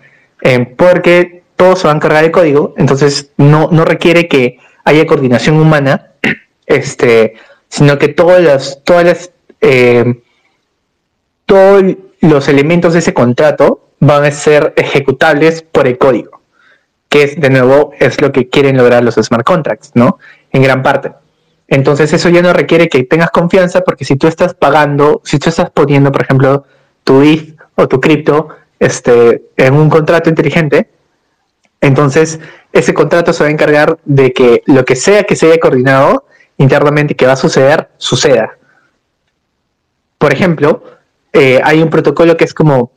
[0.77, 5.61] porque todos se van a cargar de código, entonces no, no requiere que haya coordinación
[5.61, 6.11] humana,
[6.67, 7.35] este,
[7.69, 10.23] sino que todas las, todas las, eh,
[11.47, 11.85] todos
[12.23, 16.41] los elementos de ese contrato van a ser ejecutables por el código,
[17.09, 20.19] que es, de nuevo, es lo que quieren lograr los smart contracts, ¿no?
[20.53, 21.13] En gran parte.
[21.67, 25.49] Entonces eso ya no requiere que tengas confianza porque si tú estás pagando, si tú
[25.49, 26.65] estás poniendo, por ejemplo,
[27.03, 30.91] tu ETH o tu cripto este, en un contrato inteligente,
[31.81, 32.39] entonces
[32.73, 36.27] ese contrato se va a encargar de que lo que sea que se haya coordinado
[36.57, 38.59] internamente que va a suceder, suceda.
[40.19, 40.85] Por ejemplo,
[41.33, 42.93] eh, hay un protocolo que es como,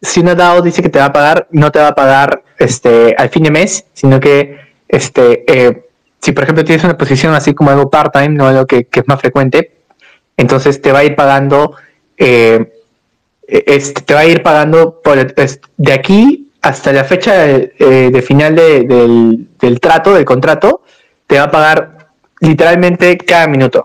[0.00, 3.14] si una DAO dice que te va a pagar, no te va a pagar este,
[3.16, 5.88] al fin de mes, sino que este, eh,
[6.20, 9.20] si por ejemplo tienes una posición así como algo part-time, no algo que, es más
[9.20, 9.72] frecuente,
[10.36, 11.76] entonces te va a ir pagando,
[12.16, 12.72] eh,
[13.46, 19.80] te va a ir pagando por, de aquí hasta la fecha de, eh, final del,
[19.80, 20.82] trato, del contrato,
[21.26, 22.08] te va a pagar
[22.40, 23.84] literalmente cada minuto.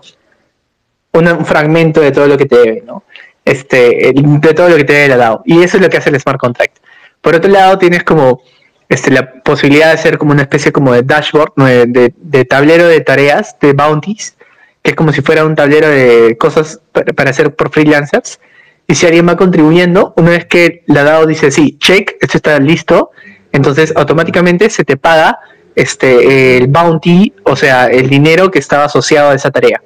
[1.12, 3.02] Un, fragmento de todo lo que te debe, ¿no?
[3.48, 5.40] Este, de todo lo que te debe el DAO.
[5.46, 6.76] Y eso es lo que hace el smart contract.
[7.22, 8.42] Por otro lado, tienes como
[8.90, 13.56] este, la posibilidad de hacer como una especie como de dashboard, de, tablero de tareas,
[13.58, 14.36] de bounties,
[14.82, 18.38] que es como si fuera un tablero de cosas para, hacer por freelancers.
[18.86, 22.58] Y si alguien va contribuyendo, una vez que la DAO dice, sí, check, esto está
[22.58, 23.12] listo,
[23.52, 25.38] entonces automáticamente se te paga
[25.74, 29.82] este, el bounty, o sea, el dinero que estaba asociado a esa tarea.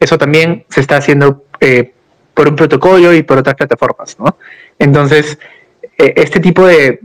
[0.00, 1.92] Eso también se está haciendo eh,
[2.34, 4.36] por un protocolo y por otras plataformas, ¿no?
[4.78, 5.38] Entonces,
[5.98, 6.98] eh, este tipo de,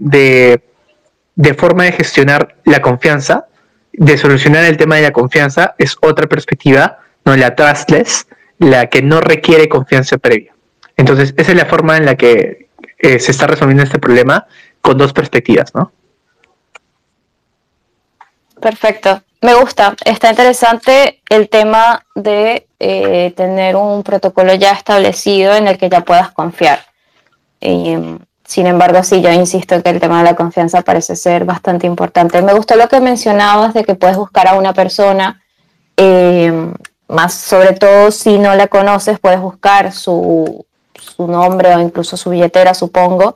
[1.35, 3.47] de forma de gestionar la confianza,
[3.93, 9.01] de solucionar el tema de la confianza, es otra perspectiva, no la trustless, la que
[9.01, 10.53] no requiere confianza previa.
[10.97, 14.47] Entonces, esa es la forma en la que eh, se está resolviendo este problema
[14.81, 15.91] con dos perspectivas, ¿no?
[18.59, 19.23] Perfecto.
[19.41, 19.95] Me gusta.
[20.03, 26.01] Está interesante el tema de eh, tener un protocolo ya establecido en el que ya
[26.01, 26.79] puedas confiar.
[27.61, 31.85] Em, sin embargo, sí, yo insisto que el tema de la confianza parece ser bastante
[31.85, 32.41] importante.
[32.41, 35.43] Me gustó lo que mencionabas de que puedes buscar a una persona,
[35.97, 36.73] eh,
[37.07, 40.65] más sobre todo si no la conoces, puedes buscar su,
[41.19, 43.35] nombre o incluso su billetera, supongo,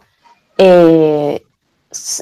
[0.58, 1.44] eh,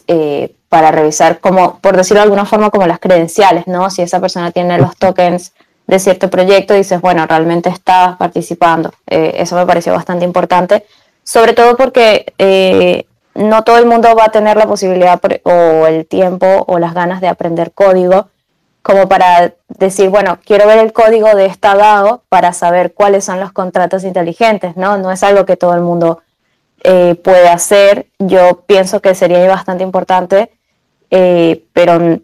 [0.07, 3.89] eh, para revisar, como, por decirlo de alguna forma, como las credenciales, ¿no?
[3.89, 5.53] Si esa persona tiene los tokens
[5.91, 8.91] de cierto proyecto, dices, bueno, realmente está participando.
[9.06, 10.84] eso me pareció bastante importante
[11.23, 16.06] sobre todo porque eh, no todo el mundo va a tener la posibilidad o el
[16.06, 18.30] tiempo o las ganas de aprender código
[18.82, 23.39] como para decir, bueno, quiero ver el código de esta DAO para saber cuáles son
[23.39, 24.97] los contratos inteligentes, ¿no?
[24.97, 26.23] No es algo que todo el mundo
[26.84, 28.08] eh, puede hacer.
[28.17, 30.49] Yo pienso que sería bastante importante,
[31.12, 32.19] eh, pero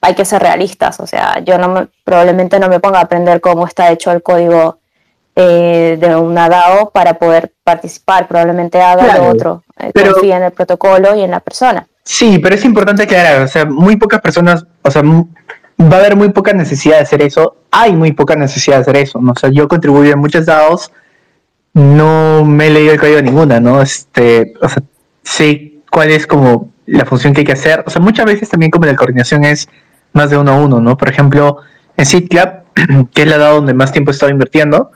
[0.00, 1.00] hay que ser realistas.
[1.00, 4.78] O sea, yo no probablemente no me ponga a aprender cómo está hecho el código
[5.40, 10.50] eh, de una DAO para poder participar, probablemente haga lo otro, eh, confía en el
[10.50, 11.86] protocolo y en la persona.
[12.02, 16.16] Sí, pero es importante aclarar, o sea, muy pocas personas, o sea, va a haber
[16.16, 19.30] muy poca necesidad de hacer eso, hay muy poca necesidad de hacer eso, ¿no?
[19.30, 20.90] o sea, yo contribuyo en muchas DAOs,
[21.72, 23.80] no me he leído el código de ninguna, ¿no?
[23.80, 24.82] Este, o sea,
[25.22, 28.72] sé cuál es como la función que hay que hacer, o sea, muchas veces también
[28.72, 29.68] como la coordinación es
[30.12, 30.96] más de uno a uno, ¿no?
[30.96, 31.58] Por ejemplo,
[31.96, 32.50] en SeedClub,
[33.14, 34.90] que es la DAO donde más tiempo he estado invirtiendo,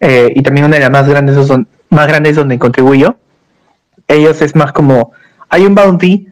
[0.00, 1.36] eh, y también una de las más grandes,
[1.90, 3.16] más grandes donde contribuyo.
[4.06, 5.12] Ellos es más como,
[5.48, 6.28] hay un bounty,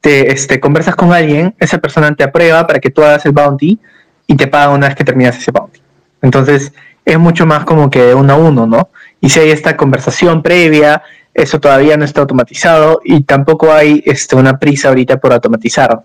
[0.00, 3.78] te este, conversas con alguien, esa persona te aprueba para que tú hagas el bounty
[4.26, 5.80] y te paga una vez que terminas ese bounty.
[6.22, 6.72] Entonces
[7.04, 8.90] es mucho más como que uno a uno, ¿no?
[9.20, 11.02] Y si hay esta conversación previa,
[11.34, 16.02] eso todavía no está automatizado y tampoco hay este, una prisa ahorita por automatizar.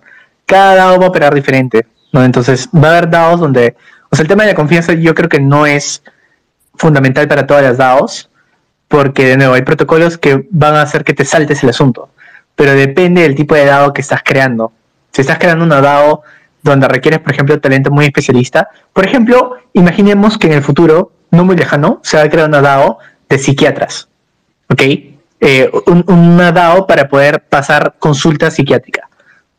[0.47, 2.23] Cada DAO va a operar diferente, ¿no?
[2.23, 3.75] Entonces va a haber DAOs donde,
[4.09, 6.01] o sea, el tema de la confianza yo creo que no es
[6.73, 8.29] fundamental para todas las DAOs,
[8.87, 12.09] porque de nuevo hay protocolos que van a hacer que te saltes el asunto,
[12.55, 14.71] pero depende del tipo de DAO que estás creando.
[15.11, 16.23] Si estás creando una DAO
[16.63, 21.43] donde requieres, por ejemplo, talento muy especialista, por ejemplo, imaginemos que en el futuro, no
[21.43, 24.07] muy lejano, se va a crear una DAO de psiquiatras,
[24.69, 24.81] ¿ok?
[25.39, 25.69] Eh,
[26.07, 29.06] una DAO para poder pasar consulta psiquiátrica.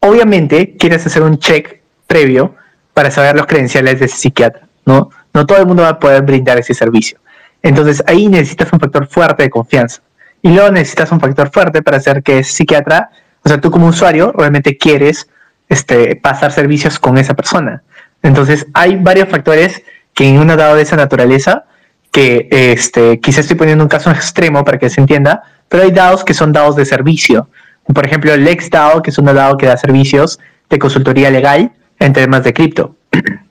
[0.01, 2.55] Obviamente, quieres hacer un check previo
[2.95, 5.11] para saber los credenciales de ese psiquiatra, ¿no?
[5.35, 7.19] No todo el mundo va a poder brindar ese servicio.
[7.63, 10.03] Entonces ahí necesitas un factor fuerte de confianza.
[10.43, 13.11] Y luego necesitas un factor fuerte para hacer que ese psiquiatra,
[13.43, 15.29] o sea, tú como usuario, realmente quieres
[15.69, 17.83] este, pasar servicios con esa persona.
[18.23, 19.83] Entonces hay varios factores
[20.15, 21.65] que en una dado de esa naturaleza,
[22.11, 26.25] que este, quizás estoy poniendo un caso extremo para que se entienda, pero hay DAOs
[26.25, 27.49] que son DAOs de servicio.
[27.93, 32.13] Por ejemplo, el DAO, que es una DAO que da servicios de consultoría legal en
[32.13, 32.97] temas de cripto.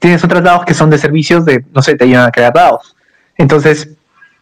[0.00, 2.96] tienes otros DAOs que son de servicios de, no sé, te ayudan a crear DAOs.
[3.36, 3.90] Entonces,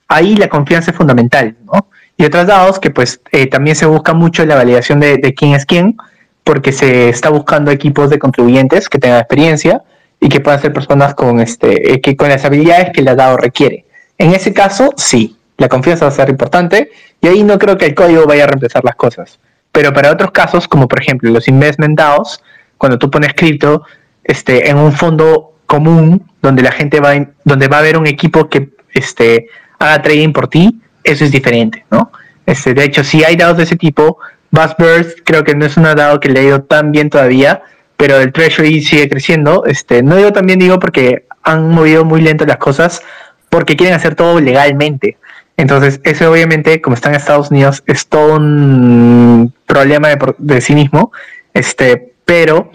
[0.07, 1.89] ahí la confianza es fundamental, ¿no?
[2.17, 5.55] Y otros DAOs que pues eh, también se busca mucho la validación de, de, quién
[5.55, 5.97] es quién,
[6.43, 9.83] porque se está buscando equipos de contribuyentes que tengan experiencia
[10.21, 13.37] y que puedan ser personas con, este, eh, que, con las habilidades que la DAO
[13.37, 13.85] requiere.
[14.17, 16.91] En ese caso, sí, la confianza va a ser importante
[17.21, 19.39] y ahí no creo que el código vaya a reemplazar las cosas.
[19.73, 22.43] Pero para otros casos, como por ejemplo los investment DAOs,
[22.79, 23.83] cuando tú pones cripto
[24.25, 27.13] este, en un fondo común donde la gente va,
[27.45, 31.85] donde va a haber un equipo que este, haga trading por ti, eso es diferente,
[31.91, 32.11] ¿no?
[32.47, 34.19] Este, de hecho, si hay DAOs de ese tipo,
[34.51, 37.63] Buzzbird creo que no es una DAO que le ha ido tan bien todavía,
[37.97, 39.65] pero el Treasury sigue creciendo.
[39.67, 43.03] Este, no digo también digo porque han movido muy lento las cosas,
[43.51, 45.19] porque quieren hacer todo legalmente.
[45.59, 51.11] Entonces, eso obviamente, como está en Estados Unidos, es todo un problema de, sí mismo,
[51.53, 52.71] este, pero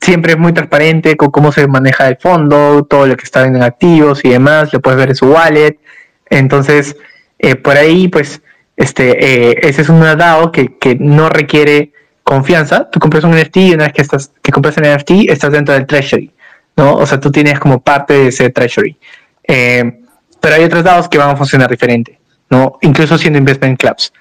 [0.00, 3.60] siempre es muy transparente con cómo se maneja el fondo, todo lo que está en
[3.60, 5.78] activos y demás, lo puedes ver en su wallet.
[6.30, 6.96] Entonces,
[7.40, 8.40] eh, por ahí, pues,
[8.76, 12.88] este, eh, ese es un DAO que, que, no requiere confianza.
[12.88, 15.74] Tú compras un NFT y una vez que, estás, que compras el NFT, estás dentro
[15.74, 16.30] del treasury,
[16.76, 16.94] ¿no?
[16.94, 18.96] O sea, tú tienes como parte de ese treasury.
[19.48, 20.01] Eh,
[20.42, 22.18] pero hay otros dados que van a funcionar diferente,
[22.50, 22.76] ¿no?
[22.82, 24.12] Incluso siendo investment clubs.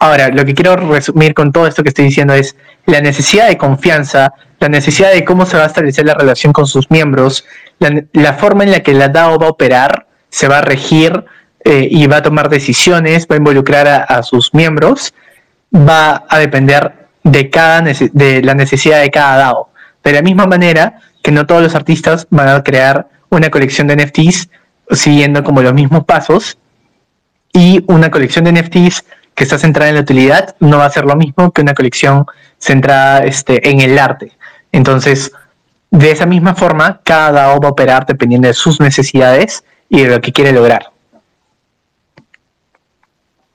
[0.00, 3.56] Ahora, lo que quiero resumir con todo esto que estoy diciendo es la necesidad de
[3.56, 7.44] confianza, la necesidad de cómo se va a establecer la relación con sus miembros,
[7.78, 11.24] la, forma en la que la DAO va a operar, se va a regir
[11.64, 15.14] eh, y va a tomar decisiones, va a involucrar a, sus miembros,
[15.72, 19.70] va a depender de, cada de la necesidad de cada DAO.
[20.02, 23.94] De la misma manera que no todos los artistas van a crear una colección de
[23.94, 24.48] NFTs
[24.92, 26.58] siguiendo como los mismos pasos
[27.52, 31.04] y una colección de NFTs que está centrada en la utilidad no va a ser
[31.04, 32.26] lo mismo que una colección
[32.58, 34.32] centrada este, en el arte.
[34.72, 35.32] Entonces,
[35.90, 40.10] de esa misma forma, cada DAO va a operar dependiendo de sus necesidades y de
[40.10, 40.90] lo que quiere lograr.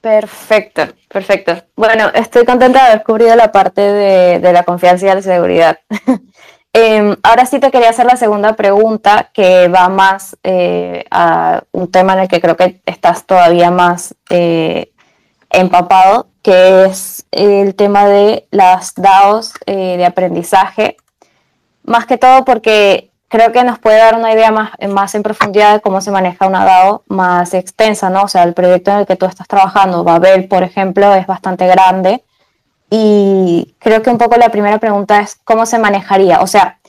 [0.01, 1.63] Perfecto, perfecto.
[1.75, 5.79] Bueno, estoy contenta de haber cubrido la parte de, de la confianza y la seguridad.
[6.79, 11.89] Eh, ahora sí te quería hacer la segunda pregunta que va más eh, a un
[11.89, 14.91] tema en el que creo que estás todavía más eh,
[15.49, 20.97] empapado, que es el tema de las DAOs de aprendizaje.
[21.83, 25.73] Más que todo porque creo que nos puede dar una idea más, más en profundidad
[25.73, 28.21] de cómo se maneja una DAO más extensa, ¿no?
[28.21, 31.65] O sea, el proyecto en el que tú estás trabajando, Babel, por ejemplo, es bastante
[31.65, 32.23] grande
[32.89, 36.41] y creo que un poco la primera pregunta es cómo se manejaría.
[36.41, 36.79] O sea,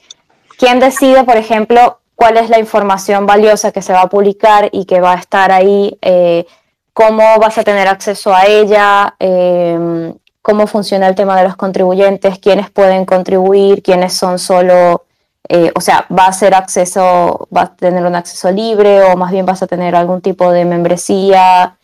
[0.59, 4.85] ¿quién decide, por ejemplo, cuál es la información valiosa que se va a publicar y
[4.85, 5.99] que va a estar ahí?
[6.03, 6.47] Eh,
[6.93, 9.15] ¿Cómo vas a tener acceso a ella?
[9.19, 12.39] Eh, ¿Cómo funciona el tema de los contribuyentes?
[12.39, 13.83] ¿Quiénes pueden contribuir?
[13.83, 15.05] ¿Quiénes son solo...
[15.49, 19.31] Eh, o sea, ¿va a ser acceso, va a tener un acceso libre o más
[19.31, 21.77] bien vas a tener algún tipo de membresía?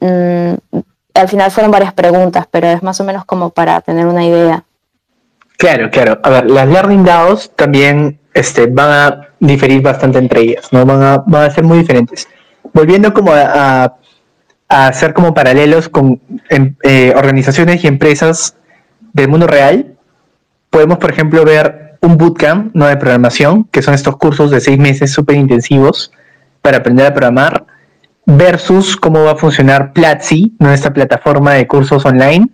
[0.00, 0.54] Mm,
[1.14, 4.64] al final fueron varias preguntas, pero es más o menos como para tener una idea.
[5.58, 6.18] Claro, claro.
[6.22, 10.84] A ver, las Learning DAOs también este, van a diferir bastante entre ellas, ¿no?
[10.84, 12.28] Van a, van a ser muy diferentes.
[12.72, 13.96] Volviendo como a,
[14.68, 18.56] a, hacer como paralelos con em, eh, organizaciones y empresas
[19.12, 19.94] del mundo real,
[20.70, 22.86] podemos, por ejemplo, ver un bootcamp ¿no?
[22.86, 26.10] de programación, que son estos cursos de seis meses súper intensivos
[26.62, 27.66] para aprender a programar,
[28.26, 32.48] versus cómo va a funcionar Platzi, nuestra plataforma de cursos online,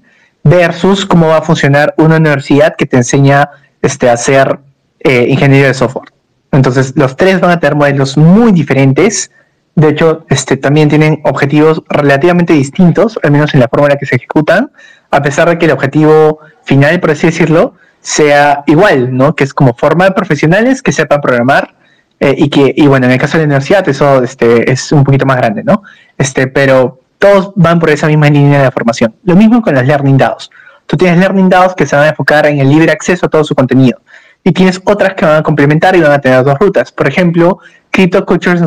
[0.44, 3.50] versus cómo va a funcionar una universidad que te enseña
[3.82, 4.58] este, a hacer
[5.00, 6.10] eh, ingeniería de software.
[6.52, 9.30] Entonces, los tres van a tener modelos muy diferentes.
[9.74, 13.98] De hecho, este, también tienen objetivos relativamente distintos, al menos en la forma en la
[13.98, 14.72] que se ejecutan,
[15.10, 19.34] a pesar de que el objetivo final, por así decirlo, sea igual, ¿no?
[19.34, 21.74] Que es como formar profesionales que sepan programar
[22.20, 25.04] eh, y que, y bueno, en el caso de la universidad eso este, es un
[25.04, 25.82] poquito más grande, ¿no?
[26.16, 29.14] Este, pero todos van por esa misma línea de formación.
[29.24, 30.50] Lo mismo con las Learning DAOs.
[30.86, 33.44] Tú tienes Learning DAOs que se van a enfocar en el libre acceso a todo
[33.44, 34.00] su contenido.
[34.42, 36.92] Y tienes otras que van a complementar y van a tener dos rutas.
[36.92, 37.58] Por ejemplo,
[37.90, 38.58] Crypto Culture,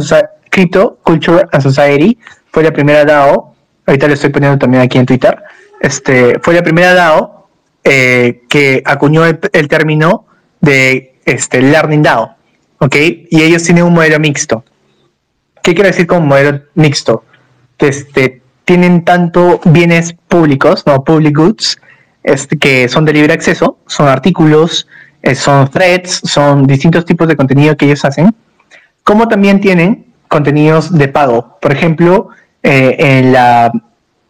[0.50, 2.18] Crypto Culture and Society
[2.52, 3.56] fue la primera DAO,
[3.88, 5.42] ahorita le estoy poniendo también aquí en Twitter,
[5.80, 7.48] este, fue la primera DAO
[7.84, 10.26] eh, que acuñó el, el, término
[10.60, 12.36] de este, Learning DAO.
[12.82, 12.96] ¿Ok?
[13.30, 14.64] Y ellos tienen un modelo mixto.
[15.62, 17.24] ¿Qué quiero decir con modelo mixto?
[17.78, 21.80] Este, tienen tanto bienes públicos, no public goods,
[22.24, 24.88] este, que son de libre acceso, son artículos,
[25.22, 28.36] eh, son threads, son distintos tipos de contenido que ellos hacen,
[29.04, 31.60] como también tienen contenidos de pago.
[31.62, 32.30] Por ejemplo,
[32.64, 33.72] eh, en la,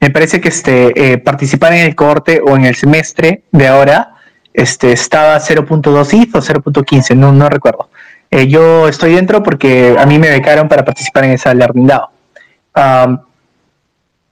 [0.02, 4.16] me parece que este, eh, participar en el cohorte o en el semestre de ahora
[4.54, 7.90] este, estaba 0.2 ETH o 0.15, no, no recuerdo
[8.34, 11.92] Eh, yo estoy dentro porque a mí me becaron para participar en esa Learning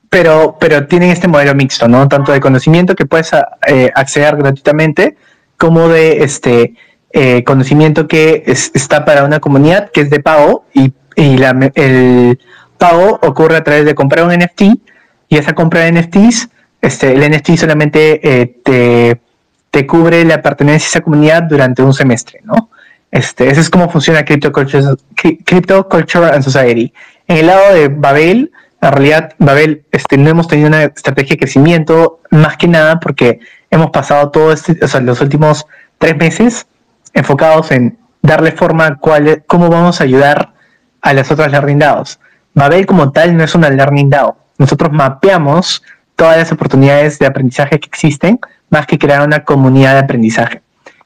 [0.09, 2.07] pero, pero tienen este modelo mixto, ¿no?
[2.07, 3.31] Tanto de conocimiento que puedes
[3.67, 5.17] eh, acceder gratuitamente,
[5.57, 6.73] como de este
[7.11, 12.39] eh, conocimiento que está para una comunidad que es de pago y, el
[12.77, 14.61] pago ocurre a través de comprar un NFT
[15.27, 16.47] y esa compra de NFTs,
[16.81, 19.19] este, el NFT solamente te,
[19.69, 22.69] te cubre la pertenencia a esa comunidad durante un semestre, ¿no?
[23.11, 24.83] Este, eso es cómo funciona Crypto Culture,
[25.15, 26.93] Crypto Culture and Society.
[27.27, 28.51] En el lado de Babel,
[28.81, 33.39] en realidad, Babel, este, no hemos tenido una estrategia de crecimiento más que nada porque
[33.71, 35.65] hemos pasado todos este, o los últimos
[35.97, 36.67] tres meses
[37.13, 40.53] enfocados en darle forma a cuál, cómo vamos a ayudar
[41.01, 42.19] a las otras Learning DAOs.
[42.53, 44.37] Babel como tal no es una Learning DAO.
[44.57, 45.83] Nosotros mapeamos
[46.15, 48.39] todas las oportunidades de aprendizaje que existen,
[48.69, 50.61] más que crear una comunidad de aprendizaje.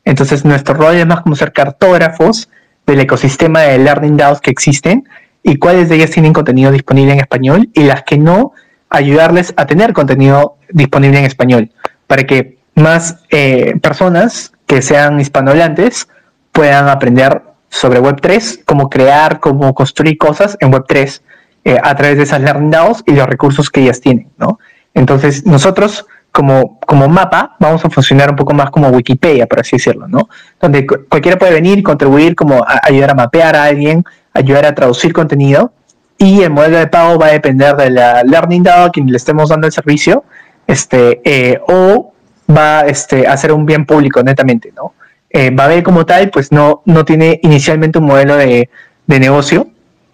[0.06, 2.50] Entonces, nuestro rol es más como ser cartógrafos
[2.86, 5.08] del ecosistema de Learning DAOs que existen
[5.44, 8.54] y cuáles de ellas tienen contenido disponible en español y las que no,
[8.90, 11.72] ayudarles a tener contenido disponible en español
[12.08, 16.08] para que más eh, personas que sean hispanohablantes
[16.52, 21.22] puedan aprender sobre Web3, cómo crear, cómo construir cosas en Web3
[21.66, 24.60] eh, a través de esas Learning DAOs y los recursos que ellas tienen, ¿no?
[24.94, 29.76] Entonces, nosotros como, como mapa, vamos a funcionar un poco más como Wikipedia, por así
[29.76, 30.28] decirlo, ¿no?
[30.60, 34.04] Donde cualquiera puede venir contribuir como ayudar a mapear a alguien,
[34.34, 35.72] ayudar a traducir contenido,
[36.18, 39.18] y el modelo de pago va a depender de la Learning DAO a quien le
[39.18, 40.24] estemos dando el servicio,
[40.66, 42.14] este, eh, o
[42.50, 44.94] va este, a ser un bien público netamente, ¿no?
[45.30, 48.70] Eh, Babel como tal, pues no, no tiene inicialmente un modelo de,
[49.06, 49.68] de negocio,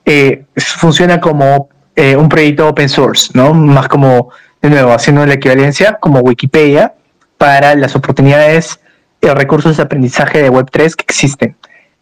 [0.04, 3.54] eh, funciona como eh, un proyecto open source, ¿no?
[3.54, 4.32] Más como
[4.62, 6.94] de nuevo, haciendo la equivalencia como Wikipedia
[7.38, 8.80] para las oportunidades
[9.22, 11.56] y recursos de aprendizaje de Web3 que existen.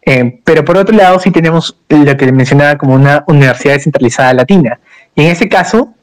[0.04, 4.80] Eh, pero por otro lado, sí tenemos lo que mencionaba como una universidad descentralizada latina.
[5.14, 5.94] Y en ese caso,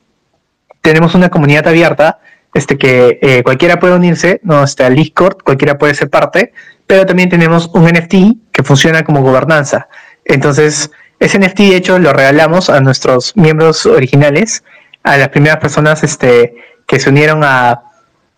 [0.81, 2.19] tenemos una comunidad abierta
[2.53, 4.63] este, que eh, cualquiera puede unirse, ¿no?
[4.63, 6.53] Este, al Discord, cualquiera puede ser parte,
[6.87, 8.13] pero también tenemos un NFT
[8.51, 9.87] que funciona como gobernanza.
[10.23, 14.63] Entonces, ese NFT, de hecho, lo regalamos a nuestros miembros originales
[15.05, 16.55] a las primeras personas este,
[16.87, 17.83] que se unieron a,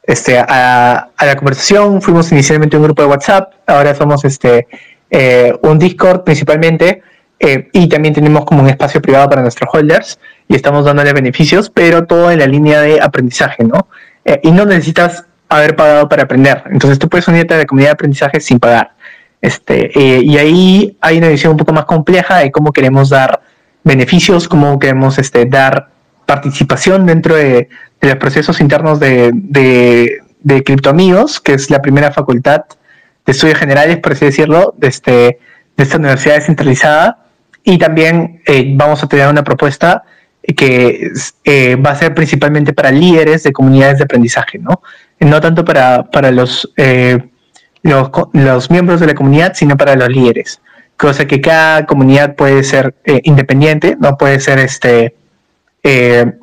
[0.03, 2.01] este, a, la conversación.
[2.01, 4.67] Fuimos inicialmente un grupo de WhatsApp, ahora somos este,
[5.09, 7.01] eh, un Discord principalmente.
[7.39, 11.69] Eh, y también tenemos como un espacio privado para nuestros holders y estamos dándole beneficios,
[11.69, 13.87] pero todo en la línea de aprendizaje, ¿no?
[14.25, 16.63] Eh, y no necesitas haber pagado para aprender.
[16.71, 18.91] Entonces tú puedes unirte a la comunidad de aprendizaje sin pagar.
[19.39, 23.39] Este, y ahí hay una visión un poco más compleja de cómo queremos dar
[23.83, 25.89] beneficios, cómo queremos este, dar
[26.27, 27.69] participación dentro de,
[28.01, 32.65] los procesos internos de, de, de que es la primera facultad
[33.25, 37.25] de estudios generales, por así decirlo, de, este, de esta universidad descentralizada.
[37.63, 40.03] Y también eh, vamos a tener una propuesta
[40.55, 41.11] que
[41.43, 44.81] eh, va a ser principalmente para líderes de comunidades de aprendizaje, ¿no?
[45.19, 47.19] No tanto para, para los, eh,
[47.81, 50.61] los, los, miembros de la comunidad, sino para los líderes.
[50.95, 55.15] Cosa que cada comunidad puede ser independiente, no puede ser este,
[55.89, 56.33] eh,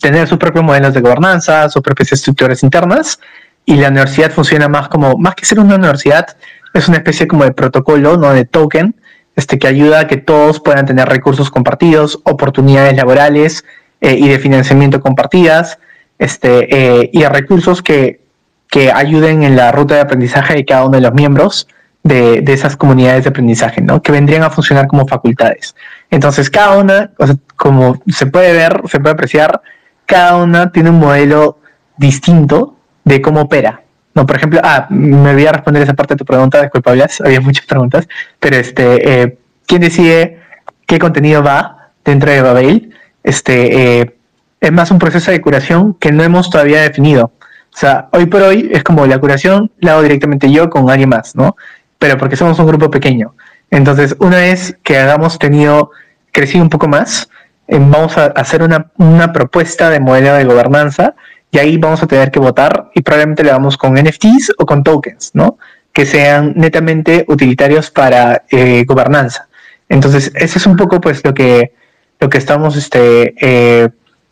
[0.00, 3.20] tener sus propios modelos de gobernanza, sus propias estructuras internas,
[3.66, 6.38] y la universidad funciona más como, más que ser una universidad,
[6.72, 8.32] es una especie como de protocolo, ¿no?
[8.32, 8.94] De token,
[9.36, 13.62] este, que ayuda a que todos puedan tener recursos compartidos, oportunidades laborales
[14.00, 15.78] eh, y de financiamiento compartidas,
[16.18, 18.22] este, eh, y recursos que,
[18.68, 21.68] que ayuden en la ruta de aprendizaje de cada uno de los miembros
[22.04, 24.00] de, de, esas comunidades de aprendizaje, ¿no?
[24.00, 25.74] Que vendrían a funcionar como facultades.
[26.12, 27.10] Entonces, cada una,
[27.56, 29.62] como se puede ver, se puede apreciar,
[30.04, 31.58] cada una tiene un modelo
[31.96, 33.80] distinto de cómo opera.
[34.14, 37.64] No, por ejemplo, ah, me olvidé responder esa parte de tu pregunta, disculpa, había muchas
[37.64, 38.06] preguntas,
[38.38, 40.38] pero este, eh, ¿quién decide
[40.86, 42.94] qué contenido va dentro de Babel?
[43.24, 44.16] Este, eh,
[44.60, 47.32] es más un proceso de curación que no hemos todavía definido.
[47.74, 51.08] O sea, hoy por hoy es como la curación la hago directamente yo con alguien
[51.08, 51.56] más, ¿no?
[51.98, 53.34] Pero porque somos un grupo pequeño.
[53.72, 55.92] Entonces, una vez que hagamos tenido
[56.30, 57.30] crecido un poco más,
[57.66, 61.14] eh, vamos a hacer una, propuesta de modelo de gobernanza
[61.50, 64.84] y ahí vamos a tener que votar y probablemente le damos con NFTs o con
[64.84, 65.56] tokens, ¿no?
[65.94, 69.48] Que sean netamente utilitarios para eh, gobernanza.
[69.88, 71.72] Entonces, ese es un poco pues lo que,
[72.20, 73.88] lo que estamos este, eh,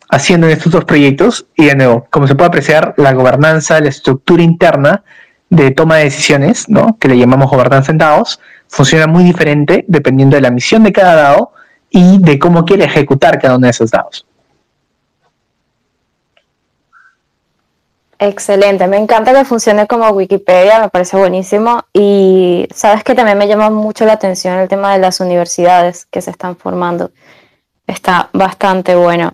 [0.07, 3.89] haciendo en estos dos proyectos y de nuevo, como se puede apreciar, la gobernanza, la
[3.89, 5.03] estructura interna
[5.49, 6.95] de toma de decisiones, ¿no?
[6.99, 8.39] que le llamamos gobernanza en DAOs,
[8.71, 11.51] funciona muy diferente dependiendo de la misión de cada DAO
[11.89, 14.25] y de cómo quiere ejecutar cada uno de esos dados.
[18.17, 23.47] Excelente, me encanta que funcione como Wikipedia, me parece buenísimo y sabes que también me
[23.47, 27.11] llama mucho la atención el tema de las universidades que se están formando.
[27.87, 29.33] Está bastante bueno.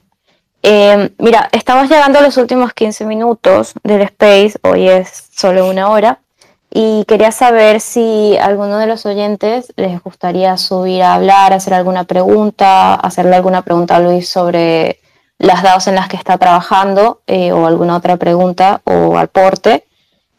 [0.63, 5.89] Eh, mira, estamos llegando a los últimos 15 minutos del Space, hoy es solo una
[5.89, 6.21] hora,
[6.69, 12.03] y quería saber si alguno de los oyentes les gustaría subir a hablar, hacer alguna
[12.03, 14.99] pregunta, hacerle alguna pregunta a Luis sobre
[15.39, 19.85] las DAOs en las que está trabajando eh, o alguna otra pregunta o aporte.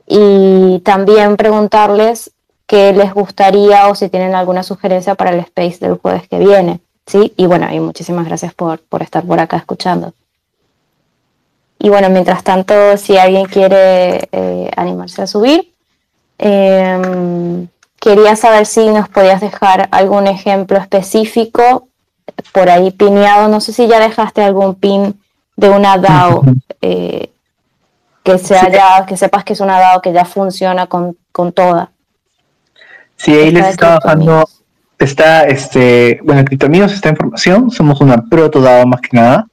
[0.07, 2.31] Y también preguntarles
[2.66, 6.81] qué les gustaría o si tienen alguna sugerencia para el space del jueves que viene.
[7.07, 7.33] ¿sí?
[7.37, 10.12] Y bueno, y muchísimas gracias por, por estar por acá escuchando.
[11.79, 15.72] Y bueno, mientras tanto, si alguien quiere eh, animarse a subir,
[16.39, 17.68] em,
[18.01, 21.89] quería saber si nos podías dejar algún ejemplo específico
[22.53, 23.49] por ahí pineado.
[23.49, 25.20] No sé si ya dejaste algún pin
[25.57, 26.43] de una DAO
[26.80, 27.30] eh,
[28.22, 31.91] que sea ya, que sepas que es una DAO que ya funciona con, con toda.
[33.16, 34.49] Sí, ahí les estaba bajando,
[34.99, 39.47] está este, bueno, Criptomíos está en formación, somos una proto DAO más que nada.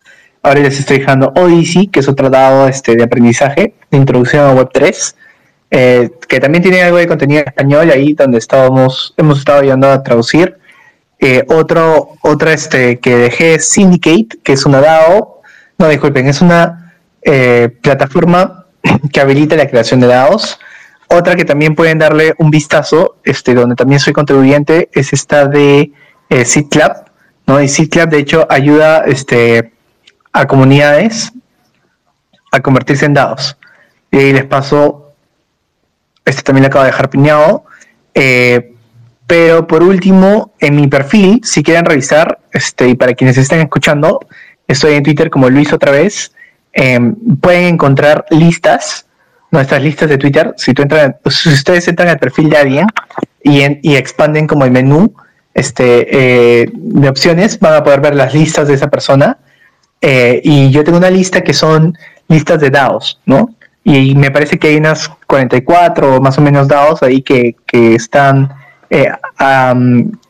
[0.44, 4.54] Ahora les estoy dejando Odyssey, que es otra DAO este, de aprendizaje, de introducción a
[4.54, 5.16] Web3,
[5.72, 9.90] eh, que también tiene algo de contenido en español ahí donde estábamos, hemos estado ayudando
[9.90, 10.58] a traducir
[11.20, 15.42] eh, otro, otra este, que dejé es Syndicate, que es una DAO,
[15.78, 18.66] no disculpen, es una eh, plataforma
[19.12, 20.60] que habilita la creación de DAOs.
[21.08, 25.92] Otra que también pueden darle un vistazo, este, donde también soy contribuyente, es esta de
[26.30, 27.06] eh, SeedClub,
[27.48, 27.62] ¿no?
[27.62, 29.72] Y SeedClub, de hecho, ayuda este,
[30.34, 31.32] a comunidades
[32.52, 33.58] a convertirse en DAOs.
[34.12, 35.05] Y ahí les paso,
[36.26, 37.66] este también le acabo de dejar piñado.
[38.14, 38.74] Eh,
[39.28, 44.20] pero por último, en mi perfil, si quieren revisar, este, y para quienes estén escuchando,
[44.68, 46.32] estoy en Twitter como Luis otra vez.
[46.74, 49.08] Em, pueden encontrar listas,
[49.50, 50.54] nuestras listas de Twitter.
[50.58, 52.88] Si, tú entran, si ustedes entran al perfil de alguien
[53.42, 55.14] y, y expanden como el menú
[55.56, 59.38] este, eh, de opciones, van a poder ver las listas de esa persona.
[60.02, 61.98] Eh, y yo tengo una lista que son
[62.28, 63.56] listas de DAOs, ¿no?
[63.86, 68.52] Y me parece que hay unas 44 más o menos DAOs ahí que, que están
[68.90, 69.12] eh,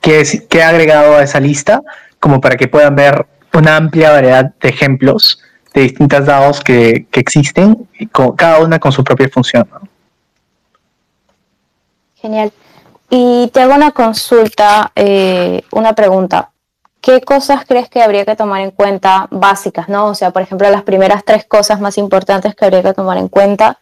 [0.02, 1.82] que, he agregado a esa lista
[2.20, 5.40] como para que puedan ver una amplia variedad de ejemplos
[5.74, 9.68] de distintas DAOs que, existen, y con, cada una con su propia función.
[12.16, 12.52] Genial.
[13.10, 16.50] Y te hago una consulta, eh, una pregunta.
[17.06, 20.08] ¿Qué cosas crees que habría que tomar en cuenta básicas, no?
[20.08, 23.28] O sea, por ejemplo, las primeras tres cosas más importantes que habría que tomar en
[23.28, 23.78] cuenta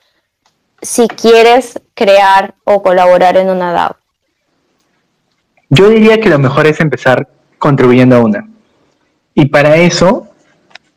[0.81, 3.95] si quieres crear o colaborar en una DAO.
[5.69, 8.49] Yo diría que lo mejor es empezar contribuyendo a una.
[9.33, 10.27] Y para eso,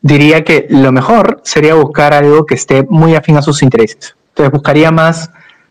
[0.00, 4.16] diría que lo mejor sería buscar algo que esté muy afín a sus intereses.
[4.30, 5.30] Entonces buscaría más,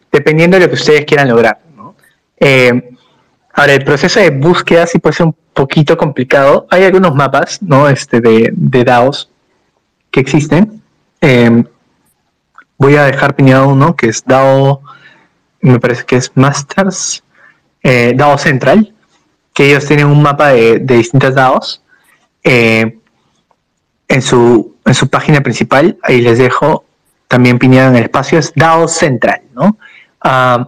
[0.10, 1.60] dependiendo de lo que ustedes quieran lograr.
[2.40, 2.96] Eh,
[3.52, 6.68] ahora, el proceso de búsqueda sí puede ser un poquito complicado.
[6.70, 7.90] Hay algunos mapas ¿no?
[7.90, 9.32] este, de, de DAOs
[10.12, 10.84] que existen.
[11.22, 11.64] Eh,
[12.78, 14.82] voy a dejar piñado uno que es DAO,
[15.62, 17.24] me parece que es Masters,
[17.82, 18.92] eh, DAO Central
[19.56, 21.82] que ellos tienen un mapa de, distintas DAOs
[22.44, 23.00] eh,
[24.10, 25.98] en, su, en su página principal.
[26.04, 26.84] Ahí les dejo
[27.30, 29.78] también piñado en el espacio, es DAO Central, ¿no?
[30.20, 30.68] Ah,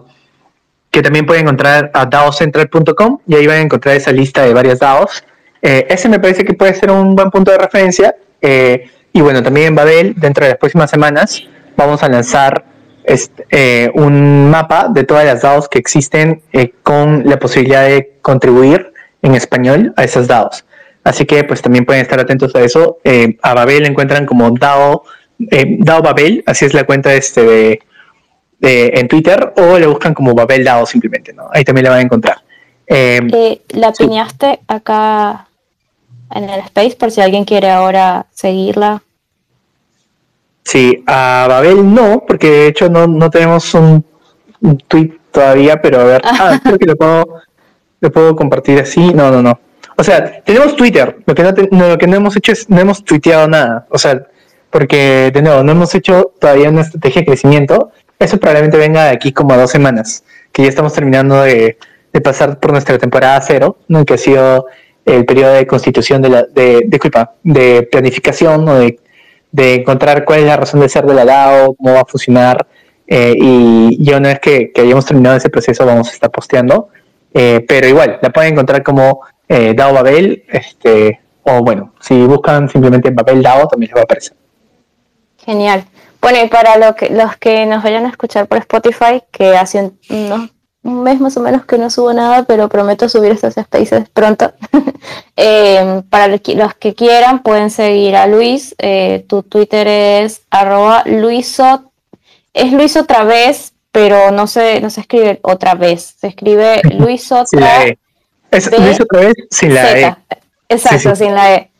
[0.90, 4.78] que también pueden encontrar a daocentral.com y ahí van a encontrar esa lista de varias
[4.78, 5.24] DAOs.
[5.60, 8.14] Eh, ese me parece que puede ser un buen punto de referencia.
[8.40, 11.42] Eh, y bueno, también en Babel, dentro de las próximas semanas,
[11.76, 12.64] vamos a lanzar
[13.04, 16.42] este, un mapa de todas las DAOs que existen
[16.82, 20.64] con la posibilidad de contribuir en español a esas DAOs.
[21.04, 22.98] Así que pues también pueden estar atentos a eso.
[23.04, 25.04] Eh, a Babel encuentran como DAO,
[25.50, 27.80] eh, DAO Babel, así es la cuenta este de,
[28.60, 31.48] en Twitter, o le buscan como Babel DAO simplemente, ¿no?
[31.52, 32.38] Ahí también la van a encontrar.
[32.86, 35.46] Eh, la piñaste acá
[36.34, 39.02] en el space por si alguien quiere ahora seguirla.
[40.64, 44.04] Sí, a Babel no, porque de hecho no, no tenemos un,
[44.60, 47.26] un tweet todavía, pero a ver, ah, creo que lo puedo,
[48.00, 49.12] lo puedo compartir así.
[49.14, 49.58] No, no, no.
[49.96, 51.18] O sea, tenemos Twitter.
[51.26, 53.86] Lo que no, lo que no hemos hecho es, no hemos tuiteado nada.
[53.90, 54.22] O sea,
[54.70, 57.90] porque de nuevo, no hemos hecho todavía una estrategia de crecimiento.
[58.18, 61.76] Eso probablemente venga de aquí como a dos semanas, que ya estamos terminando de,
[62.22, 64.66] pasar por nuestra temporada cero, que ha sido
[65.04, 68.98] el periodo de constitución de la, de, disculpa, de planificación o de,
[69.52, 72.66] encontrar cuál es la razón de ser de la DAO, cómo va a funcionar.
[73.06, 76.90] Eh, y ya una vez que, que hayamos terminado ese proceso, vamos a estar posteando
[77.32, 82.68] eh, pero igual, la pueden encontrar como eh, DAO Babel, este, o bueno, si buscan
[82.68, 84.36] simplemente Babel DAO también les va a aparecer.
[85.44, 85.84] Genial.
[86.20, 89.92] Bueno, y para lo que, los que nos vayan a escuchar por Spotify, que hace
[90.10, 90.50] un,
[90.82, 94.52] mes más o menos que no subo nada, pero prometo subir estos spaces pronto.
[95.40, 98.74] Eh, para los que quieran, pueden seguir a Luis.
[98.78, 101.82] Eh, tu Twitter es arroba luisot.
[102.52, 106.16] Es Luis otra vez, pero no se, no se escribe otra vez.
[106.20, 107.98] Se escribe Luis otra e.
[108.50, 110.16] Es Luis otra vez sin la E.
[110.68, 111.70] Exacto, sin la E.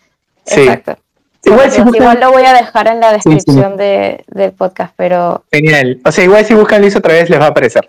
[0.47, 0.97] Exacto.
[1.45, 5.45] Igual, lo voy a dejar en la descripción de, del podcast, pero...
[5.53, 6.01] Genial.
[6.05, 7.89] O sea, igual si buscan Luis otra vez les va a aparecer.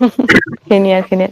[0.68, 1.30] genial, genial.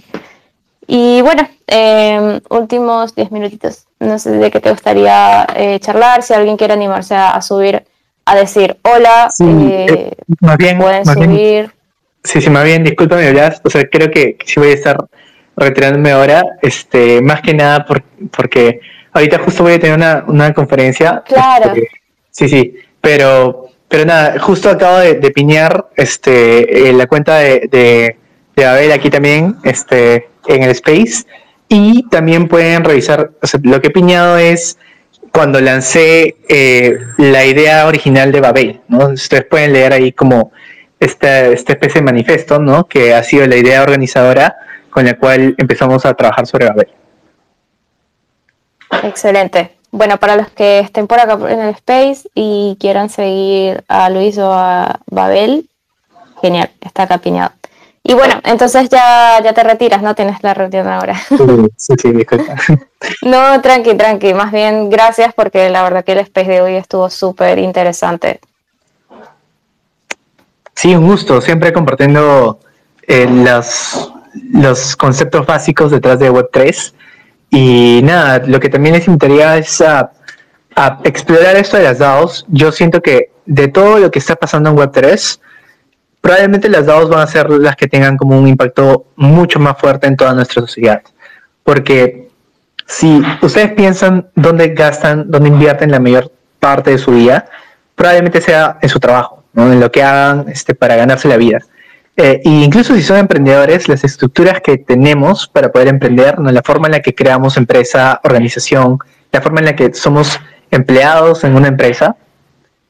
[0.86, 3.86] Y bueno, em, últimos 10 minutitos.
[3.98, 7.84] No sé de qué te gustaría eh, charlar, si alguien quiere animarse a, subir,
[8.24, 10.10] a decir hola, eh, eh,
[10.40, 11.70] más bien, pueden subir.
[12.24, 13.30] sí, sí, más bien, discúlpame,
[13.64, 14.96] O sea, creo que sí voy a estar
[15.56, 17.86] retirándome ahora, este, más que nada
[18.32, 18.80] porque
[19.12, 21.22] ahorita justo voy a tener una, una conferencia.
[21.26, 21.72] Claro.
[21.74, 21.88] Este,
[22.30, 28.16] sí, sí, pero, pero nada, justo acabo de, piñar este, la cuenta de, de,
[28.56, 31.24] de, Abel aquí también, este, en el Space,
[31.68, 34.78] y también pueden revisar, o sea, lo que he piñado es
[35.32, 39.08] cuando lancé eh, la idea original de Babel, ¿no?
[39.08, 40.52] Ustedes pueden leer ahí como
[41.00, 42.84] esta, esta especie de manifiesto, ¿no?
[42.86, 44.56] Que ha sido la idea organizadora
[44.90, 46.88] con la cual empezamos a trabajar sobre Babel.
[49.02, 49.76] Excelente.
[49.90, 54.38] Bueno, para los que estén por acá en el Space y quieran seguir a Luis
[54.38, 55.68] o a Babel,
[56.40, 57.52] genial, está acá piñado.
[58.04, 60.14] Y bueno, entonces ya, ya te retiras, ¿no?
[60.14, 61.14] Tienes la reunión ahora.
[61.76, 62.54] Sí, sí, disculpa.
[63.22, 64.32] No, tranqui, tranqui.
[64.32, 68.40] Más bien, gracias porque la verdad que el Space de hoy estuvo súper interesante.
[70.74, 71.40] Sí, un gusto.
[71.40, 72.60] Siempre compartiendo
[73.06, 74.12] eh, los,
[74.52, 76.92] los conceptos básicos detrás de Web3
[77.54, 80.10] y nada, lo que también les invitaría es a,
[81.04, 82.46] explorar esto de las DAOs.
[82.48, 85.38] Yo siento que de todo lo que está pasando en Web3,
[86.22, 90.06] probablemente las DAOs van a ser las que tengan como un impacto mucho más fuerte
[90.06, 91.02] en toda nuestra sociedad.
[91.62, 92.30] Porque
[92.86, 97.44] si ustedes piensan dónde gastan, dónde invierten la mayor parte de su vida,
[97.94, 99.70] probablemente sea en su trabajo, ¿no?
[99.70, 101.58] en lo que hagan este, para ganarse la vida.
[102.16, 106.50] Eh, incluso si son emprendedores, las estructuras que tenemos para poder emprender, ¿no?
[106.52, 108.98] la forma en la que creamos empresa, organización,
[109.30, 110.38] la forma en la que somos
[110.70, 112.16] empleados en una empresa,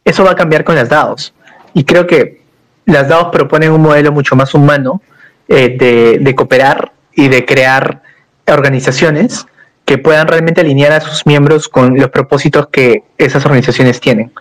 [0.05, 1.35] eso va a cambiar con las DAOs.
[1.73, 2.43] Y creo que
[2.85, 5.01] las DAOs proponen un modelo mucho más humano
[5.47, 8.03] eh, de, de cooperar y de crear
[8.47, 9.47] organizaciones
[9.85, 14.33] que puedan realmente alinear a sus miembros con los propósitos que esas organizaciones tienen.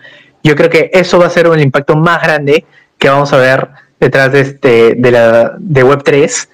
[0.42, 2.64] Yo creo que eso va a ser un impacto más grande
[2.98, 3.68] que vamos a ver
[4.02, 6.48] detrás de, este, de, la, de Web3.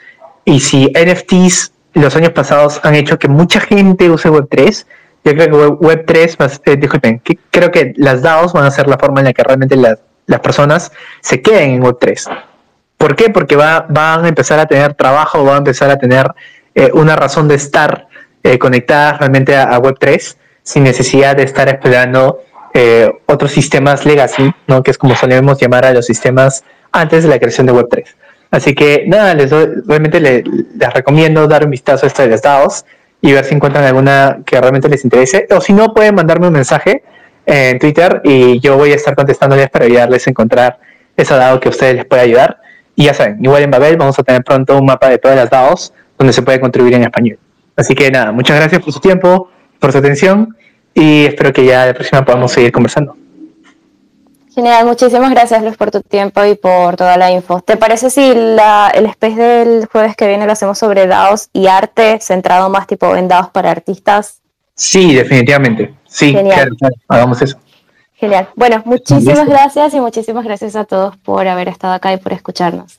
[0.44, 4.84] Y si NFTs los años pasados han hecho que mucha gente use Web3,
[5.24, 9.20] yo creo que Web3, eh, disculpen, creo que las DAOs van a ser la forma
[9.20, 12.28] en la que realmente las, las personas se queden en Web3.
[12.98, 13.30] ¿Por qué?
[13.30, 16.30] Porque va, van a empezar a tener trabajo, van a empezar a tener
[16.74, 18.08] eh, una razón de estar
[18.42, 22.40] eh, conectadas realmente a, Web3 sin necesidad de estar esperando
[22.74, 24.82] eh, otros sistemas legacy, ¿no?
[24.82, 28.04] que es como solemos llamar a los sistemas antes de la creación de Web3.
[28.50, 30.44] Así que nada, les doy, realmente les,
[30.94, 32.84] recomiendo dar un vistazo a esto de los DAOs
[33.20, 35.46] y ver si encuentran alguna que realmente les interese.
[35.50, 37.02] O si no, pueden mandarme un mensaje
[37.46, 40.78] en Twitter y yo voy a estar contestándoles para ayudarles a encontrar
[41.16, 42.58] esa DAO que a ustedes les pueda ayudar.
[42.94, 45.50] Y ya saben, igual en Babel vamos a tener pronto un mapa de todas las
[45.50, 47.38] DAOs donde se puede contribuir en español.
[47.76, 50.56] Así que nada, muchas gracias por su tiempo, por su atención
[50.94, 53.16] y espero que ya de próxima podamos seguir conversando.
[54.54, 57.60] Genial, muchísimas gracias Luis por tu tiempo y por toda la info.
[57.60, 61.68] ¿Te parece si la, el space del jueves que viene lo hacemos sobre DAOs y
[61.68, 64.40] arte, centrado más tipo en DAOs para artistas?
[64.74, 65.94] Sí, definitivamente.
[66.08, 66.76] Sí, Genial.
[67.06, 67.56] hagamos eso.
[68.14, 68.48] Genial.
[68.56, 72.98] Bueno, muchísimas gracias y muchísimas gracias a todos por haber estado acá y por escucharnos.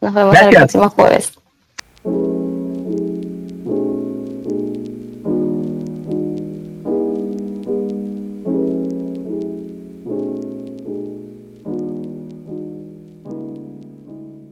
[0.00, 1.32] Nos vemos el próximo jueves.